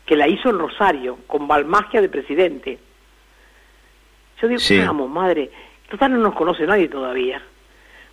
que 0.07 0.17
la 0.17 0.27
hizo 0.27 0.49
en 0.49 0.59
Rosario, 0.59 1.19
con 1.27 1.47
Balmagia 1.47 2.01
de 2.01 2.09
presidente. 2.09 2.79
Yo 4.41 4.49
digo, 4.49 4.59
Sí. 4.59 4.79
vamos, 4.79 5.11
madre, 5.11 5.51
total 5.91 6.13
no 6.13 6.21
nos 6.21 6.35
conoce 6.35 6.67
nadie 6.67 6.89
todavía. 6.89 7.43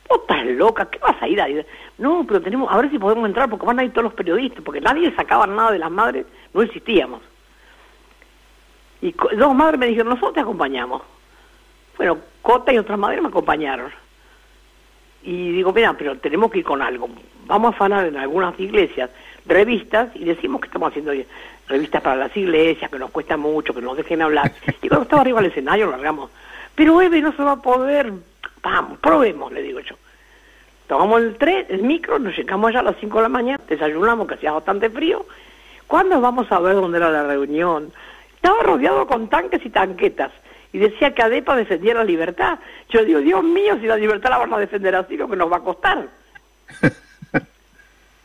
Vos 0.09 0.19
estás 0.27 0.45
loca, 0.45 0.89
¿qué 0.89 0.99
vas 0.99 1.15
a 1.21 1.27
ir 1.29 1.39
ahí? 1.41 1.65
No, 1.99 2.25
pero 2.27 2.41
tenemos, 2.41 2.69
a 2.69 2.75
ver 2.75 2.91
si 2.91 2.99
podemos 2.99 3.25
entrar, 3.25 3.49
porque 3.49 3.65
van 3.65 3.79
a 3.79 3.85
ir 3.85 3.91
todos 3.91 4.03
los 4.03 4.13
periodistas, 4.13 4.61
porque 4.61 4.81
nadie 4.81 5.15
sacaba 5.15 5.47
nada 5.47 5.71
de 5.71 5.79
las 5.79 5.89
madres, 5.89 6.25
no 6.53 6.61
existíamos. 6.61 7.21
Y 9.01 9.15
dos 9.37 9.55
madres 9.55 9.79
me 9.79 9.87
dijeron, 9.87 10.09
nosotros 10.09 10.33
te 10.33 10.39
acompañamos. 10.41 11.01
Bueno, 11.97 12.17
Cota 12.41 12.73
y 12.73 12.77
otras 12.77 12.97
madres 12.97 13.21
me 13.21 13.29
acompañaron. 13.29 13.91
Y 15.23 15.51
digo, 15.51 15.71
mira, 15.71 15.93
pero 15.93 16.17
tenemos 16.17 16.51
que 16.51 16.59
ir 16.59 16.65
con 16.65 16.81
algo. 16.81 17.09
Vamos 17.45 17.73
a 17.73 17.75
afanar 17.75 18.05
en 18.07 18.17
algunas 18.17 18.59
iglesias 18.59 19.09
revistas 19.45 20.09
y 20.15 20.23
decimos 20.23 20.61
que 20.61 20.67
estamos 20.67 20.89
haciendo 20.89 21.11
revistas 21.67 22.01
para 22.01 22.15
las 22.15 22.35
iglesias, 22.35 22.89
que 22.89 22.99
nos 22.99 23.11
cuesta 23.11 23.37
mucho, 23.37 23.73
que 23.73 23.81
nos 23.81 23.97
dejen 23.97 24.21
hablar. 24.21 24.51
Y 24.81 24.87
cuando 24.87 25.03
estaba 25.03 25.21
arriba 25.21 25.41
del 25.41 25.51
escenario 25.51 25.89
largamos. 25.89 26.31
Pero 26.75 27.01
Eve 27.01 27.21
no 27.21 27.33
se 27.33 27.43
va 27.43 27.53
a 27.53 27.61
poder. 27.61 28.11
Vamos, 28.63 28.99
probemos, 28.99 29.51
le 29.51 29.61
digo 29.61 29.79
yo. 29.79 29.95
Tomamos 30.87 31.21
el 31.21 31.35
tren, 31.35 31.65
el 31.69 31.83
micro, 31.83 32.19
nos 32.19 32.35
llegamos 32.35 32.69
allá 32.69 32.79
a 32.81 32.83
las 32.83 32.97
5 32.99 33.17
de 33.17 33.23
la 33.23 33.29
mañana, 33.29 33.63
desayunamos, 33.67 34.27
que 34.27 34.33
hacía 34.33 34.51
bastante 34.51 34.89
frío. 34.89 35.25
¿Cuándo 35.87 36.19
vamos 36.19 36.51
a 36.51 36.59
ver 36.59 36.75
dónde 36.75 36.97
era 36.97 37.09
la 37.09 37.23
reunión? 37.23 37.91
Estaba 38.41 38.63
rodeado 38.63 39.05
con 39.05 39.29
tanques 39.29 39.63
y 39.63 39.69
tanquetas. 39.69 40.31
Y 40.73 40.79
decía 40.79 41.13
que 41.13 41.21
ADEPA 41.21 41.55
defendía 41.55 41.93
la 41.93 42.03
libertad. 42.03 42.57
Yo 42.89 43.05
digo, 43.05 43.19
Dios 43.19 43.43
mío, 43.43 43.77
si 43.79 43.85
la 43.85 43.97
libertad 43.97 44.31
la 44.31 44.39
van 44.39 44.53
a 44.53 44.57
defender 44.57 44.95
así, 44.95 45.15
lo 45.15 45.29
que 45.29 45.35
nos 45.35 45.51
va 45.51 45.57
a 45.57 45.61
costar. 45.61 46.07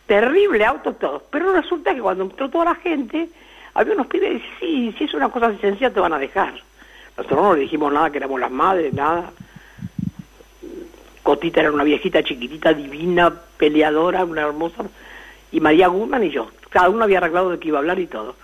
Terrible, 0.07 0.65
autos 0.65 0.99
todos. 0.99 1.23
Pero 1.31 1.53
resulta 1.53 1.95
que 1.95 2.01
cuando 2.01 2.25
entró 2.25 2.49
toda 2.49 2.65
la 2.65 2.75
gente, 2.77 3.29
había 3.75 3.93
unos 3.93 4.07
pibes 4.07 4.31
y 4.31 4.35
dice, 4.35 4.47
sí, 4.59 4.95
si 4.97 5.05
es 5.05 5.13
una 5.13 5.29
cosa 5.29 5.49
así 5.49 5.59
sencilla 5.59 5.93
te 5.93 6.01
van 6.01 6.15
a 6.15 6.19
dejar. 6.19 6.55
Nosotros 7.19 7.43
no 7.43 7.55
le 7.55 7.61
dijimos 7.61 7.93
nada, 7.93 8.09
que 8.09 8.17
éramos 8.17 8.41
las 8.41 8.51
madres, 8.51 8.95
nada. 8.95 9.33
Cotita 11.23 11.61
era 11.61 11.73
una 11.73 11.85
viejita 11.85 12.23
chiquitita, 12.23 12.73
divina, 12.73 13.35
peleadora, 13.59 14.25
una 14.25 14.43
hermosa. 14.43 14.85
Y 15.53 15.61
María 15.61 15.89
Guzmán 15.89 16.25
y 16.25 16.31
yo. 16.31 16.49
Cada 16.71 16.89
uno 16.89 17.05
había 17.05 17.19
arreglado 17.19 17.51
de 17.51 17.59
qué 17.59 17.69
iba 17.69 17.79
a 17.79 17.81
hablar 17.81 17.99
y 17.99 18.07
todo. 18.07 18.37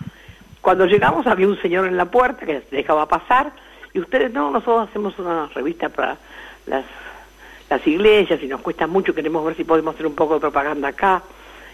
Cuando 0.62 0.87
llegamos 0.87 1.27
había 1.27 1.48
un 1.48 1.61
señor 1.61 1.87
en 1.87 1.96
la 1.96 2.07
puerta 2.07 2.46
que 2.46 2.62
dejaba 2.70 3.07
pasar 3.07 3.53
y 3.92 3.98
ustedes, 3.98 4.33
no, 4.33 4.51
nosotros 4.53 4.88
hacemos 4.88 5.18
una 5.18 5.48
revista 5.48 5.88
para 5.88 6.16
las, 6.66 6.85
las 7.68 7.87
iglesias 7.87 8.40
y 8.42 8.46
nos 8.46 8.61
cuesta 8.61 8.87
mucho, 8.87 9.12
queremos 9.12 9.44
ver 9.44 9.57
si 9.57 9.64
podemos 9.64 9.94
hacer 9.94 10.07
un 10.07 10.14
poco 10.14 10.35
de 10.35 10.40
propaganda 10.40 10.88
acá. 10.88 11.22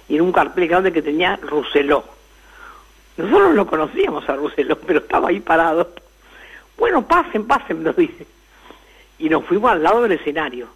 Y 0.09 0.17
en 0.17 0.23
un 0.23 0.33
cartel 0.33 0.67
grande 0.67 0.91
que 0.91 1.03
tenía 1.03 1.37
Rousselot. 1.37 2.03
Nosotros 3.19 3.55
lo 3.55 3.67
conocíamos 3.67 4.27
a 4.27 4.37
Rousselot, 4.37 4.83
pero 4.87 5.01
estaba 5.01 5.29
ahí 5.29 5.41
parado. 5.41 5.91
Bueno, 6.79 7.07
pasen, 7.07 7.47
pasen, 7.47 7.83
nos 7.83 7.95
dice. 7.95 8.27
Y 9.19 9.29
nos 9.29 9.45
fuimos 9.45 9.71
al 9.71 9.83
lado 9.83 10.03
del 10.03 10.13
escenario, 10.13 10.69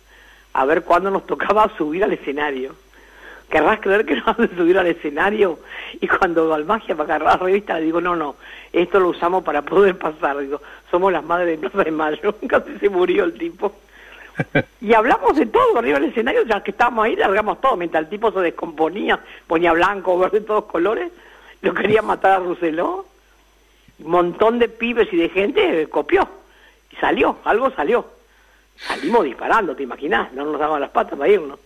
a 0.52 0.66
ver 0.66 0.82
cuándo 0.82 1.10
nos 1.10 1.26
tocaba 1.26 1.70
subir 1.78 2.04
al 2.04 2.12
escenario. 2.12 2.74
¿Querrás 3.52 3.80
creer 3.80 4.06
que 4.06 4.16
nos 4.16 4.24
van 4.24 4.48
a 4.50 4.56
subir 4.56 4.78
al 4.78 4.86
escenario? 4.86 5.58
Y 6.00 6.08
cuando 6.08 6.48
Balmagia 6.48 6.96
para 6.96 7.16
agarrar 7.16 7.38
la 7.38 7.46
revista, 7.46 7.78
le 7.78 7.84
digo, 7.84 8.00
no, 8.00 8.16
no, 8.16 8.36
esto 8.72 8.98
lo 8.98 9.10
usamos 9.10 9.44
para 9.44 9.60
poder 9.60 9.98
pasar. 9.98 10.38
Digo, 10.38 10.62
somos 10.90 11.12
las 11.12 11.22
madres 11.22 11.48
de 11.48 11.68
Plaza 11.68 11.84
de 11.84 11.90
Mayo. 11.90 12.34
Casi 12.48 12.78
se 12.78 12.88
murió 12.88 13.24
el 13.24 13.34
tipo. 13.34 13.72
Y 14.80 14.94
hablamos 14.94 15.36
de 15.36 15.46
todo 15.46 15.78
arriba 15.78 16.00
del 16.00 16.08
escenario, 16.08 16.42
ya 16.44 16.62
que 16.62 16.70
estábamos 16.70 17.04
ahí, 17.04 17.14
largamos 17.14 17.60
todo. 17.60 17.76
Mientras 17.76 18.04
el 18.04 18.08
tipo 18.08 18.32
se 18.32 18.40
descomponía, 18.40 19.20
ponía 19.46 19.72
blanco, 19.72 20.18
verde, 20.18 20.40
todos 20.40 20.64
colores, 20.64 21.12
lo 21.60 21.74
quería 21.74 22.00
matar 22.00 22.32
a 22.32 22.38
Rousselot. 22.38 23.06
Un 23.98 24.10
montón 24.10 24.58
de 24.58 24.68
pibes 24.70 25.12
y 25.12 25.16
de 25.18 25.28
gente 25.28 25.82
eh, 25.82 25.88
copió. 25.88 26.26
Y 26.90 26.96
salió, 26.96 27.36
algo 27.44 27.70
salió. 27.70 28.06
Salimos 28.76 29.24
disparando, 29.24 29.76
¿te 29.76 29.82
imaginas? 29.82 30.32
No 30.32 30.46
nos 30.46 30.58
daban 30.58 30.80
las 30.80 30.90
patas 30.90 31.18
para 31.18 31.30
irnos. 31.30 31.58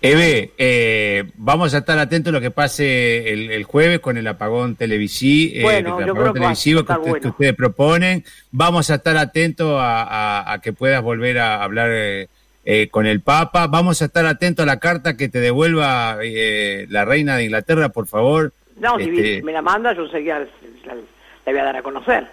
Eve, 0.00 0.52
eh, 0.58 1.24
vamos 1.34 1.74
a 1.74 1.78
estar 1.78 1.98
atentos 1.98 2.30
a 2.30 2.32
lo 2.32 2.40
que 2.40 2.52
pase 2.52 3.32
el, 3.32 3.64
jueves 3.64 3.98
con 3.98 4.16
el 4.16 4.28
apagón 4.28 4.76
televisivo, 4.76 5.68
eh, 5.72 5.82
televisivo 5.82 6.84
que, 6.84 7.28
ustedes 7.28 7.54
proponen. 7.56 8.24
Vamos 8.52 8.90
a 8.90 8.96
estar 8.96 9.16
atentos 9.16 9.76
a, 9.80 10.60
que 10.62 10.72
puedas 10.72 11.02
volver 11.02 11.40
a 11.40 11.64
hablar 11.64 11.90
eh, 11.90 12.28
con 12.92 13.06
el 13.06 13.22
Papa. 13.22 13.66
Vamos 13.66 14.00
a 14.00 14.04
estar 14.04 14.24
atentos 14.26 14.62
a 14.62 14.66
la 14.66 14.78
carta 14.78 15.16
que 15.16 15.28
te 15.28 15.40
devuelva 15.40 16.18
la 16.88 17.04
reina 17.04 17.36
de 17.36 17.44
Inglaterra, 17.44 17.88
por 17.88 18.06
favor. 18.06 18.52
No, 18.76 18.98
si 18.98 19.08
este, 19.08 19.42
me 19.42 19.52
la 19.52 19.62
manda, 19.62 19.94
yo 19.94 20.06
seguía, 20.08 20.38
la, 20.38 20.94
voy 21.44 21.58
a 21.58 21.64
dar 21.64 21.76
a 21.76 21.82
conocer. 21.82 22.24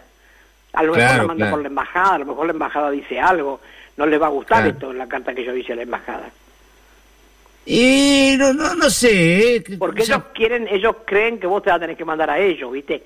A 0.73 0.83
lo 0.83 0.93
mejor 0.93 1.17
la 1.17 1.23
manda 1.23 1.49
por 1.49 1.61
la 1.61 1.67
embajada, 1.67 2.13
a 2.13 2.19
lo 2.19 2.25
mejor 2.25 2.45
la 2.45 2.53
embajada 2.53 2.91
dice 2.91 3.19
algo. 3.19 3.59
No 3.97 4.05
le 4.05 4.19
va 4.19 4.27
a 4.27 4.29
gustar 4.29 4.67
esto, 4.67 4.93
la 4.93 5.07
carta 5.07 5.33
que 5.33 5.43
yo 5.43 5.55
hice 5.55 5.73
a 5.73 5.77
la 5.77 5.81
embajada. 5.81 6.29
Y 7.65 8.35
no, 8.37 8.53
no, 8.53 8.75
no 8.75 8.89
sé. 8.89 9.55
¿eh? 9.55 9.63
Porque 9.79 10.03
ellos 10.03 10.21
quieren, 10.33 10.67
ellos 10.67 10.97
creen 11.05 11.39
que 11.39 11.47
vos 11.47 11.63
te 11.63 11.69
vas 11.69 11.77
a 11.77 11.81
tener 11.81 11.97
que 11.97 12.05
mandar 12.05 12.29
a 12.29 12.39
ellos, 12.39 12.71
¿viste? 12.71 13.03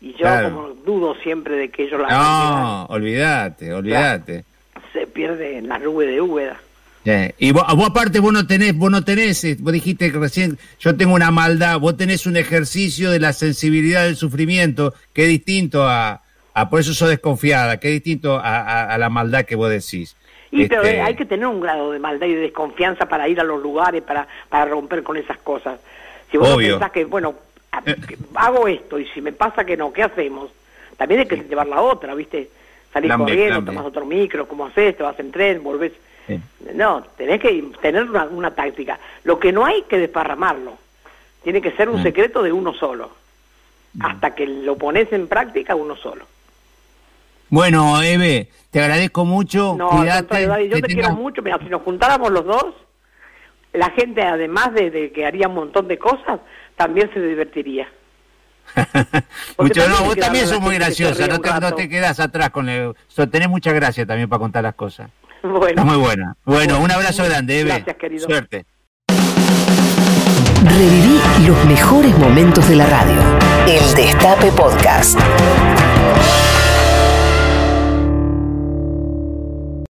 Y 0.00 0.14
yo 0.14 0.26
como 0.44 0.68
dudo 0.84 1.14
siempre 1.16 1.56
de 1.56 1.70
que 1.70 1.84
ellos 1.84 2.00
la 2.00 2.08
No, 2.08 2.84
olvídate, 2.86 3.72
olvídate. 3.72 4.44
se 4.92 5.06
pierde 5.06 5.58
en 5.58 5.68
la 5.68 5.78
nube 5.78 6.06
de 6.06 6.20
Úbeda. 6.20 6.60
Y 7.38 7.52
vos, 7.52 7.62
aparte 7.68 8.18
vos 8.18 8.32
no 8.32 8.46
tenés, 8.48 8.76
vos 8.76 8.90
no 8.90 9.04
tenés, 9.04 9.44
eh, 9.44 9.56
vos 9.60 9.72
dijiste 9.72 10.10
que 10.10 10.18
recién 10.18 10.58
yo 10.80 10.96
tengo 10.96 11.14
una 11.14 11.30
maldad, 11.30 11.78
vos 11.78 11.96
tenés 11.96 12.26
un 12.26 12.36
ejercicio 12.36 13.12
de 13.12 13.20
la 13.20 13.32
sensibilidad 13.32 14.04
del 14.04 14.16
sufrimiento 14.16 14.92
que 15.12 15.22
es 15.22 15.28
distinto 15.28 15.84
a, 15.84 16.22
a 16.52 16.68
por 16.68 16.80
eso 16.80 16.94
sos 16.94 17.08
desconfiada, 17.08 17.78
que 17.78 17.88
es 17.88 17.94
distinto 17.94 18.38
a, 18.38 18.92
a 18.92 18.98
la 18.98 19.08
maldad 19.08 19.44
que 19.44 19.54
vos 19.54 19.70
decís. 19.70 20.16
Y 20.50 20.66
pero 20.68 20.82
este, 20.82 21.00
hay 21.00 21.14
que 21.14 21.24
tener 21.24 21.46
un 21.46 21.60
grado 21.60 21.90
de 21.90 21.98
maldad 21.98 22.26
y 22.26 22.34
de 22.34 22.40
desconfianza 22.42 23.06
para 23.06 23.28
ir 23.28 23.40
a 23.40 23.44
los 23.44 23.60
lugares, 23.60 24.02
para, 24.02 24.26
para 24.48 24.64
romper 24.66 25.02
con 25.02 25.16
esas 25.16 25.38
cosas. 25.38 25.80
Si 26.30 26.36
vos 26.36 26.56
pensás 26.56 26.90
que, 26.92 27.04
bueno, 27.04 27.34
eh. 27.84 27.96
hago 28.34 28.68
esto 28.68 28.98
y 28.98 29.06
si 29.06 29.20
me 29.20 29.32
pasa 29.32 29.64
que 29.64 29.76
no, 29.76 29.92
¿qué 29.92 30.02
hacemos? 30.02 30.50
También 30.96 31.20
hay 31.20 31.26
que 31.26 31.36
llevar 31.36 31.66
la 31.66 31.82
otra, 31.82 32.14
¿viste? 32.14 32.48
Salís 32.92 33.12
corriendo, 33.12 33.62
tomas 33.62 33.84
otro 33.84 34.06
micro, 34.06 34.48
¿cómo 34.48 34.66
haces? 34.66 34.96
Te 34.96 35.02
vas 35.02 35.18
en 35.20 35.30
tren, 35.30 35.62
volvés. 35.62 35.92
No, 36.74 37.04
tenés 37.16 37.40
que 37.40 37.62
tener 37.80 38.04
una, 38.04 38.24
una, 38.24 38.50
táctica. 38.50 38.98
Lo 39.24 39.38
que 39.38 39.52
no 39.52 39.64
hay 39.64 39.82
que 39.82 39.98
desparramarlo. 39.98 40.76
Tiene 41.44 41.60
que 41.60 41.70
ser 41.72 41.88
un 41.88 42.00
mm. 42.00 42.02
secreto 42.02 42.42
de 42.42 42.50
uno 42.50 42.72
solo. 42.74 43.10
Mm. 43.92 44.04
Hasta 44.04 44.34
que 44.34 44.46
lo 44.46 44.76
pones 44.76 45.12
en 45.12 45.28
práctica 45.28 45.76
uno 45.76 45.94
solo. 45.94 46.24
Bueno, 47.48 48.02
Eve, 48.02 48.50
te 48.70 48.80
agradezco 48.80 49.24
mucho. 49.24 49.76
No, 49.78 49.88
cuídate, 49.90 50.48
yo 50.68 50.80
te, 50.80 50.94
quiero 50.94 51.12
mucho. 51.12 51.42
Mira, 51.42 51.58
si 51.58 51.68
nos 51.68 51.82
juntáramos 51.82 52.30
los 52.30 52.44
dos, 52.44 52.74
la 53.72 53.90
gente, 53.90 54.22
además 54.22 54.74
de, 54.74 55.12
que 55.12 55.26
haría 55.26 55.48
un 55.48 55.54
montón 55.54 55.88
de 55.88 55.98
cosas, 55.98 56.40
también 56.76 57.10
se 57.12 57.20
divertiría. 57.20 57.88
mucho, 59.58 59.88
no, 59.88 60.04
vos 60.04 60.16
también 60.16 60.46
sos 60.46 60.60
muy 60.60 60.74
graciosa, 60.74 61.26
no 61.28 61.40
te, 61.40 61.50
no 61.60 61.72
te, 61.74 61.88
quedas 61.88 62.18
atrás 62.18 62.50
con 62.50 62.68
el... 62.68 62.94
tenés 63.30 63.48
mucha 63.48 63.72
gracia 63.72 64.04
también 64.04 64.28
para 64.28 64.40
contar 64.40 64.62
las 64.62 64.74
cosas. 64.74 65.10
Bueno. 65.42 65.84
muy 65.84 65.96
buena. 65.96 66.34
Bueno, 66.44 66.80
un 66.80 66.90
abrazo 66.90 67.22
grande, 67.22 67.60
Eve. 67.60 67.70
Gracias, 67.70 67.96
querido. 67.98 68.26
Suerte. 68.26 68.66
Reviví 70.64 71.20
los 71.46 71.64
mejores 71.66 72.18
momentos 72.18 72.68
de 72.68 72.74
la 72.74 72.86
radio. 72.86 73.20
El 73.68 73.94
Destape 73.94 74.50
Podcast. 74.50 75.20